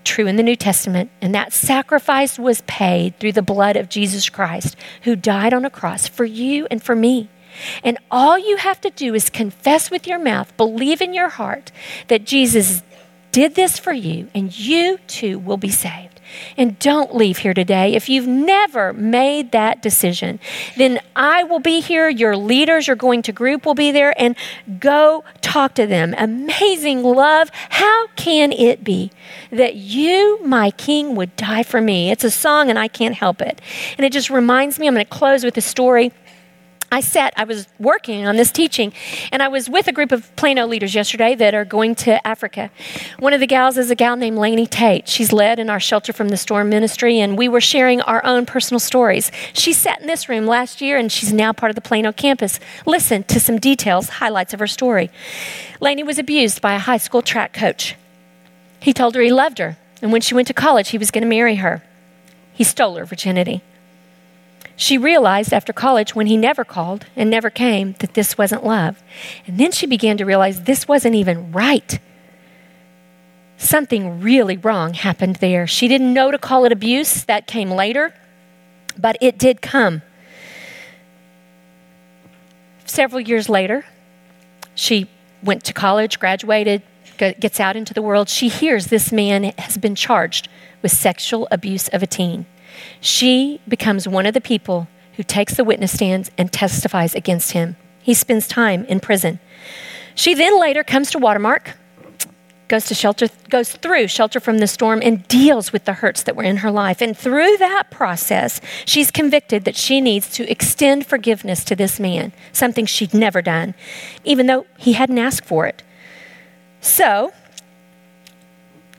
True 0.04 0.26
in 0.26 0.36
the 0.36 0.42
New 0.42 0.56
Testament, 0.56 1.10
and 1.22 1.34
that 1.34 1.52
sacrifice 1.52 2.38
was 2.38 2.62
paid 2.62 3.18
through 3.18 3.32
the 3.32 3.42
blood 3.42 3.76
of 3.76 3.88
Jesus 3.88 4.28
Christ, 4.28 4.76
who 5.02 5.16
died 5.16 5.54
on 5.54 5.64
a 5.64 5.70
cross 5.70 6.06
for 6.06 6.24
you 6.24 6.66
and 6.70 6.82
for 6.82 6.94
me. 6.94 7.30
And 7.82 7.98
all 8.10 8.38
you 8.38 8.56
have 8.56 8.80
to 8.82 8.90
do 8.90 9.14
is 9.14 9.30
confess 9.30 9.90
with 9.90 10.06
your 10.06 10.18
mouth, 10.18 10.56
believe 10.56 11.00
in 11.00 11.14
your 11.14 11.28
heart 11.28 11.70
that 12.08 12.24
Jesus 12.24 12.82
did 13.34 13.56
this 13.56 13.80
for 13.80 13.92
you, 13.92 14.28
and 14.32 14.56
you 14.56 14.96
too 15.08 15.40
will 15.40 15.56
be 15.56 15.68
saved. 15.68 16.20
And 16.56 16.78
don't 16.78 17.16
leave 17.16 17.38
here 17.38 17.52
today. 17.52 17.94
If 17.94 18.08
you've 18.08 18.28
never 18.28 18.92
made 18.92 19.50
that 19.50 19.82
decision, 19.82 20.38
then 20.76 21.00
I 21.16 21.42
will 21.42 21.58
be 21.58 21.80
here. 21.80 22.08
Your 22.08 22.36
leaders, 22.36 22.86
your 22.86 22.94
going 22.94 23.22
to 23.22 23.32
group 23.32 23.66
will 23.66 23.74
be 23.74 23.90
there, 23.90 24.14
and 24.22 24.36
go 24.78 25.24
talk 25.40 25.74
to 25.74 25.86
them. 25.86 26.14
Amazing 26.16 27.02
love. 27.02 27.50
How 27.70 28.06
can 28.14 28.52
it 28.52 28.84
be 28.84 29.10
that 29.50 29.74
you, 29.74 30.38
my 30.44 30.70
king, 30.70 31.16
would 31.16 31.34
die 31.34 31.64
for 31.64 31.80
me? 31.80 32.12
It's 32.12 32.22
a 32.22 32.30
song, 32.30 32.70
and 32.70 32.78
I 32.78 32.86
can't 32.86 33.16
help 33.16 33.42
it. 33.42 33.60
And 33.98 34.06
it 34.06 34.12
just 34.12 34.30
reminds 34.30 34.78
me, 34.78 34.86
I'm 34.86 34.94
going 34.94 35.04
to 35.04 35.10
close 35.10 35.42
with 35.42 35.56
a 35.56 35.60
story. 35.60 36.12
I 36.94 37.00
sat, 37.00 37.34
I 37.36 37.42
was 37.42 37.66
working 37.80 38.24
on 38.24 38.36
this 38.36 38.52
teaching, 38.52 38.92
and 39.32 39.42
I 39.42 39.48
was 39.48 39.68
with 39.68 39.88
a 39.88 39.92
group 39.92 40.12
of 40.12 40.34
Plano 40.36 40.64
leaders 40.64 40.94
yesterday 40.94 41.34
that 41.34 41.52
are 41.52 41.64
going 41.64 41.96
to 41.96 42.24
Africa. 42.24 42.70
One 43.18 43.32
of 43.32 43.40
the 43.40 43.48
gals 43.48 43.76
is 43.76 43.90
a 43.90 43.96
gal 43.96 44.14
named 44.14 44.38
Lainey 44.38 44.68
Tate. 44.68 45.08
She's 45.08 45.32
led 45.32 45.58
in 45.58 45.68
our 45.68 45.80
Shelter 45.80 46.12
from 46.12 46.28
the 46.28 46.36
Storm 46.36 46.68
ministry, 46.68 47.18
and 47.18 47.36
we 47.36 47.48
were 47.48 47.60
sharing 47.60 48.00
our 48.02 48.24
own 48.24 48.46
personal 48.46 48.78
stories. 48.78 49.32
She 49.54 49.72
sat 49.72 50.02
in 50.02 50.06
this 50.06 50.28
room 50.28 50.46
last 50.46 50.80
year, 50.80 50.96
and 50.96 51.10
she's 51.10 51.32
now 51.32 51.52
part 51.52 51.70
of 51.70 51.74
the 51.74 51.80
Plano 51.80 52.12
campus. 52.12 52.60
Listen 52.86 53.24
to 53.24 53.40
some 53.40 53.58
details, 53.58 54.08
highlights 54.08 54.54
of 54.54 54.60
her 54.60 54.68
story. 54.68 55.10
Lainey 55.80 56.04
was 56.04 56.20
abused 56.20 56.62
by 56.62 56.74
a 56.74 56.78
high 56.78 56.98
school 56.98 57.22
track 57.22 57.52
coach. 57.52 57.96
He 58.78 58.92
told 58.92 59.16
her 59.16 59.20
he 59.20 59.32
loved 59.32 59.58
her, 59.58 59.76
and 60.00 60.12
when 60.12 60.20
she 60.20 60.36
went 60.36 60.46
to 60.46 60.54
college, 60.54 60.90
he 60.90 60.98
was 60.98 61.10
going 61.10 61.22
to 61.22 61.28
marry 61.28 61.56
her. 61.56 61.82
He 62.52 62.62
stole 62.62 62.94
her 62.94 63.04
virginity. 63.04 63.64
She 64.76 64.98
realized 64.98 65.52
after 65.52 65.72
college, 65.72 66.14
when 66.14 66.26
he 66.26 66.36
never 66.36 66.64
called 66.64 67.06
and 67.14 67.30
never 67.30 67.48
came, 67.48 67.94
that 68.00 68.14
this 68.14 68.36
wasn't 68.36 68.64
love. 68.64 69.02
And 69.46 69.58
then 69.58 69.70
she 69.70 69.86
began 69.86 70.16
to 70.16 70.24
realize 70.24 70.62
this 70.62 70.88
wasn't 70.88 71.14
even 71.14 71.52
right. 71.52 71.98
Something 73.56 74.20
really 74.20 74.56
wrong 74.56 74.94
happened 74.94 75.36
there. 75.36 75.66
She 75.66 75.86
didn't 75.86 76.12
know 76.12 76.32
to 76.32 76.38
call 76.38 76.64
it 76.64 76.72
abuse, 76.72 77.24
that 77.24 77.46
came 77.46 77.70
later, 77.70 78.12
but 78.98 79.16
it 79.20 79.38
did 79.38 79.62
come. 79.62 80.02
Several 82.84 83.20
years 83.20 83.48
later, 83.48 83.84
she 84.74 85.08
went 85.42 85.62
to 85.64 85.72
college, 85.72 86.18
graduated, 86.18 86.82
gets 87.16 87.60
out 87.60 87.76
into 87.76 87.94
the 87.94 88.02
world. 88.02 88.28
She 88.28 88.48
hears 88.48 88.86
this 88.86 89.12
man 89.12 89.44
has 89.56 89.78
been 89.78 89.94
charged 89.94 90.48
with 90.82 90.90
sexual 90.90 91.46
abuse 91.52 91.88
of 91.88 92.02
a 92.02 92.08
teen. 92.08 92.46
She 93.00 93.60
becomes 93.68 94.08
one 94.08 94.26
of 94.26 94.34
the 94.34 94.40
people 94.40 94.88
who 95.16 95.22
takes 95.22 95.54
the 95.54 95.64
witness 95.64 95.92
stands 95.92 96.30
and 96.36 96.52
testifies 96.52 97.14
against 97.14 97.52
him. 97.52 97.76
He 98.02 98.14
spends 98.14 98.46
time 98.46 98.84
in 98.86 99.00
prison. 99.00 99.40
She 100.14 100.34
then 100.34 100.60
later 100.60 100.84
comes 100.84 101.10
to 101.12 101.18
Watermark, 101.18 101.76
goes 102.68 102.86
to 102.86 102.94
shelter, 102.94 103.28
goes 103.48 103.72
through 103.72 104.08
shelter 104.08 104.40
from 104.40 104.58
the 104.58 104.66
storm, 104.66 105.00
and 105.02 105.26
deals 105.28 105.72
with 105.72 105.84
the 105.84 105.94
hurts 105.94 106.22
that 106.24 106.36
were 106.36 106.42
in 106.42 106.58
her 106.58 106.70
life. 106.70 107.00
And 107.00 107.16
through 107.16 107.56
that 107.58 107.90
process, 107.90 108.60
she's 108.84 109.10
convicted 109.10 109.64
that 109.64 109.76
she 109.76 110.00
needs 110.00 110.30
to 110.32 110.50
extend 110.50 111.06
forgiveness 111.06 111.64
to 111.64 111.76
this 111.76 112.00
man, 112.00 112.32
something 112.52 112.86
she'd 112.86 113.14
never 113.14 113.42
done, 113.42 113.74
even 114.24 114.46
though 114.46 114.66
he 114.78 114.94
hadn't 114.94 115.18
asked 115.18 115.44
for 115.44 115.66
it. 115.66 115.82
So 116.80 117.32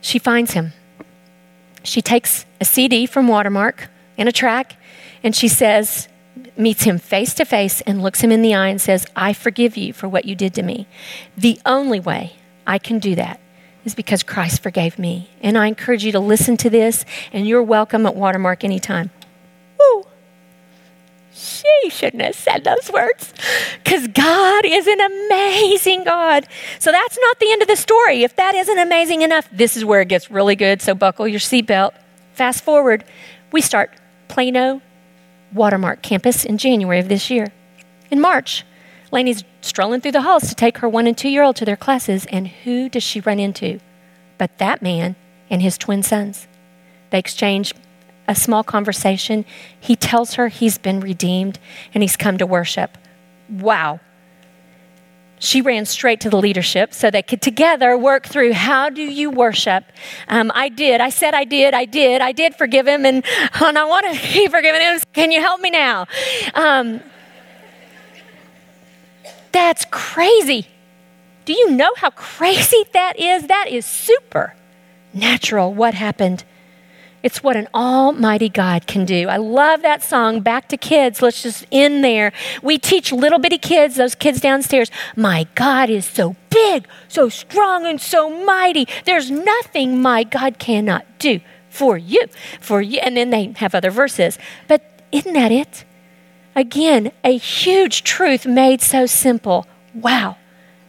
she 0.01 0.19
finds 0.19 0.53
him 0.53 0.73
she 1.87 2.01
takes 2.01 2.45
a 2.59 2.65
CD 2.65 3.05
from 3.05 3.27
Watermark 3.27 3.89
and 4.17 4.29
a 4.29 4.31
track, 4.31 4.77
and 5.23 5.35
she 5.35 5.47
says, 5.47 6.07
meets 6.57 6.83
him 6.83 6.97
face 6.97 7.33
to 7.35 7.45
face 7.45 7.81
and 7.81 8.01
looks 8.01 8.21
him 8.21 8.31
in 8.31 8.41
the 8.41 8.55
eye 8.55 8.67
and 8.67 8.79
says, 8.79 9.05
I 9.15 9.33
forgive 9.33 9.77
you 9.77 9.93
for 9.93 10.07
what 10.07 10.25
you 10.25 10.35
did 10.35 10.53
to 10.55 10.63
me. 10.63 10.87
The 11.37 11.59
only 11.65 11.99
way 11.99 12.33
I 12.65 12.77
can 12.77 12.99
do 12.99 13.15
that 13.15 13.39
is 13.83 13.95
because 13.95 14.23
Christ 14.23 14.61
forgave 14.63 14.97
me. 14.97 15.29
And 15.41 15.57
I 15.57 15.67
encourage 15.67 16.03
you 16.03 16.11
to 16.13 16.19
listen 16.19 16.57
to 16.57 16.69
this, 16.69 17.05
and 17.31 17.47
you're 17.47 17.63
welcome 17.63 18.05
at 18.05 18.15
Watermark 18.15 18.63
anytime. 18.63 19.11
Shouldn't 21.89 22.21
have 22.21 22.35
said 22.35 22.63
those 22.63 22.91
words 22.91 23.33
because 23.83 24.07
God 24.07 24.65
is 24.65 24.87
an 24.87 24.99
amazing 24.99 26.03
God. 26.03 26.47
So 26.79 26.91
that's 26.91 27.17
not 27.19 27.39
the 27.39 27.51
end 27.51 27.61
of 27.61 27.67
the 27.67 27.75
story. 27.75 28.23
If 28.23 28.35
that 28.35 28.55
isn't 28.55 28.79
amazing 28.79 29.21
enough, 29.21 29.47
this 29.51 29.77
is 29.77 29.85
where 29.85 30.01
it 30.01 30.07
gets 30.07 30.31
really 30.31 30.55
good. 30.55 30.81
So 30.81 30.95
buckle 30.95 31.27
your 31.27 31.39
seatbelt. 31.39 31.91
Fast 32.33 32.63
forward, 32.63 33.03
we 33.51 33.61
start 33.61 33.91
Plano 34.27 34.81
Watermark 35.53 36.01
campus 36.01 36.43
in 36.43 36.57
January 36.57 36.99
of 36.99 37.07
this 37.07 37.29
year. 37.29 37.47
In 38.11 38.19
March, 38.19 38.65
Lainey's 39.11 39.43
strolling 39.61 40.01
through 40.01 40.11
the 40.11 40.21
halls 40.21 40.49
to 40.49 40.55
take 40.55 40.79
her 40.79 40.89
one 40.89 41.07
and 41.07 41.17
two 41.17 41.29
year 41.29 41.43
old 41.43 41.55
to 41.57 41.65
their 41.65 41.77
classes, 41.77 42.25
and 42.27 42.47
who 42.47 42.89
does 42.89 43.03
she 43.03 43.21
run 43.21 43.39
into? 43.39 43.79
But 44.37 44.57
that 44.57 44.81
man 44.81 45.15
and 45.49 45.61
his 45.61 45.77
twin 45.77 46.03
sons. 46.03 46.47
They 47.11 47.19
exchange 47.19 47.73
a 48.27 48.35
small 48.35 48.63
conversation. 48.63 49.45
He 49.79 49.95
tells 49.95 50.35
her 50.35 50.47
he's 50.47 50.77
been 50.77 50.99
redeemed 50.99 51.59
and 51.93 52.03
he's 52.03 52.17
come 52.17 52.37
to 52.37 52.45
worship. 52.45 52.97
Wow. 53.49 53.99
She 55.37 55.61
ran 55.61 55.85
straight 55.85 56.21
to 56.21 56.29
the 56.29 56.37
leadership 56.37 56.93
so 56.93 57.11
they 57.11 57.21
could 57.21 57.41
together 57.41 57.97
work 57.97 58.25
through 58.25 58.53
how 58.53 58.89
do 58.89 59.01
you 59.01 59.29
worship. 59.29 59.83
Um, 60.27 60.51
I 60.55 60.69
did. 60.69 61.01
I 61.01 61.09
said 61.09 61.33
I 61.33 61.43
did. 61.43 61.73
I 61.73 61.85
did. 61.85 62.21
I 62.21 62.31
did 62.31 62.55
forgive 62.55 62.87
him, 62.87 63.05
and, 63.05 63.23
and 63.61 63.77
I 63.77 63.85
want 63.85 64.11
to 64.11 64.19
keep 64.19 64.51
forgiving 64.51 64.81
him. 64.81 64.99
Can 65.13 65.31
you 65.31 65.41
help 65.41 65.59
me 65.61 65.69
now? 65.69 66.07
Um, 66.53 67.01
that's 69.51 69.85
crazy. 69.91 70.67
Do 71.43 71.53
you 71.53 71.71
know 71.71 71.91
how 71.97 72.09
crazy 72.09 72.83
that 72.93 73.19
is? 73.19 73.47
That 73.47 73.67
is 73.69 73.85
super 73.85 74.55
natural 75.13 75.73
what 75.73 75.93
happened 75.93 76.43
it's 77.25 77.41
what 77.41 77.55
an 77.55 77.67
almighty 77.73 78.49
God 78.49 78.85
can 78.85 79.03
do. 79.03 79.27
I 79.27 79.37
love 79.37 79.81
that 79.81 80.03
song, 80.03 80.41
Back 80.41 80.69
to 80.69 80.77
Kids. 80.77 81.23
Let's 81.23 81.41
just 81.41 81.65
end 81.71 82.03
there. 82.03 82.31
We 82.61 82.77
teach 82.77 83.11
little 83.11 83.39
bitty 83.39 83.57
kids, 83.57 83.95
those 83.95 84.13
kids 84.13 84.39
downstairs, 84.39 84.91
my 85.15 85.47
God 85.55 85.89
is 85.89 86.05
so 86.05 86.35
big, 86.51 86.87
so 87.07 87.27
strong, 87.27 87.87
and 87.87 87.99
so 87.99 88.29
mighty. 88.45 88.87
There's 89.05 89.31
nothing 89.31 90.03
my 90.03 90.23
God 90.23 90.59
cannot 90.59 91.03
do 91.17 91.39
for 91.71 91.97
you, 91.97 92.27
for 92.61 92.79
you. 92.79 92.99
And 92.99 93.17
then 93.17 93.31
they 93.31 93.53
have 93.57 93.73
other 93.73 93.89
verses. 93.89 94.37
But 94.67 94.83
isn't 95.11 95.33
that 95.33 95.51
it? 95.51 95.83
Again, 96.55 97.11
a 97.23 97.37
huge 97.37 98.03
truth 98.03 98.45
made 98.45 98.83
so 98.83 99.07
simple. 99.07 99.65
Wow, 99.95 100.37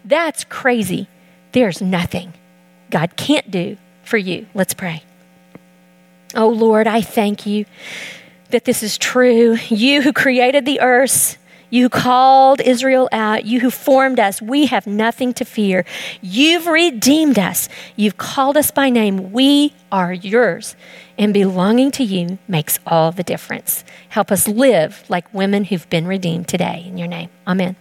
that's 0.05 0.45
crazy. 0.45 1.09
There's 1.53 1.81
nothing 1.81 2.35
God 2.91 3.17
can't 3.17 3.51
do 3.51 3.79
for 4.05 4.19
you. 4.19 4.49
Let's 4.53 4.75
pray. 4.75 5.03
Oh 6.35 6.49
Lord, 6.49 6.87
I 6.87 7.01
thank 7.01 7.47
you 7.47 7.65
that 8.51 8.65
this 8.65 8.83
is 8.83 8.99
true. 8.99 9.57
You 9.69 10.03
who 10.03 10.13
created 10.13 10.65
the 10.65 10.81
earth, 10.81 11.39
you 11.71 11.85
who 11.85 11.89
called 11.89 12.61
Israel 12.61 13.09
out, 13.13 13.45
you 13.45 13.61
who 13.61 13.71
formed 13.71 14.21
us, 14.21 14.41
we 14.41 14.67
have 14.67 14.87
nothing 14.87 15.35
to 15.35 15.45
fear. 15.45 15.85
You've 16.21 16.67
redeemed 16.67 17.39
us. 17.39 17.69
You've 17.97 18.17
called 18.17 18.57
us 18.57 18.71
by 18.71 18.91
name. 18.91 19.33
We 19.33 19.75
are 19.91 20.13
yours. 20.13 20.77
And 21.19 21.33
belonging 21.33 21.91
to 21.93 22.05
you 22.05 22.39
makes 22.47 22.79
all 22.87 23.11
the 23.11 23.23
difference. 23.23 23.85
Help 24.11 24.31
us 24.31 24.47
live 24.47 25.05
like 25.09 25.33
women 25.35 25.65
who've 25.65 25.89
been 25.91 26.07
redeemed 26.07 26.49
today. 26.49 26.85
In 26.87 26.99
your 26.99 27.09
name, 27.09 27.31
amen. 27.47 27.77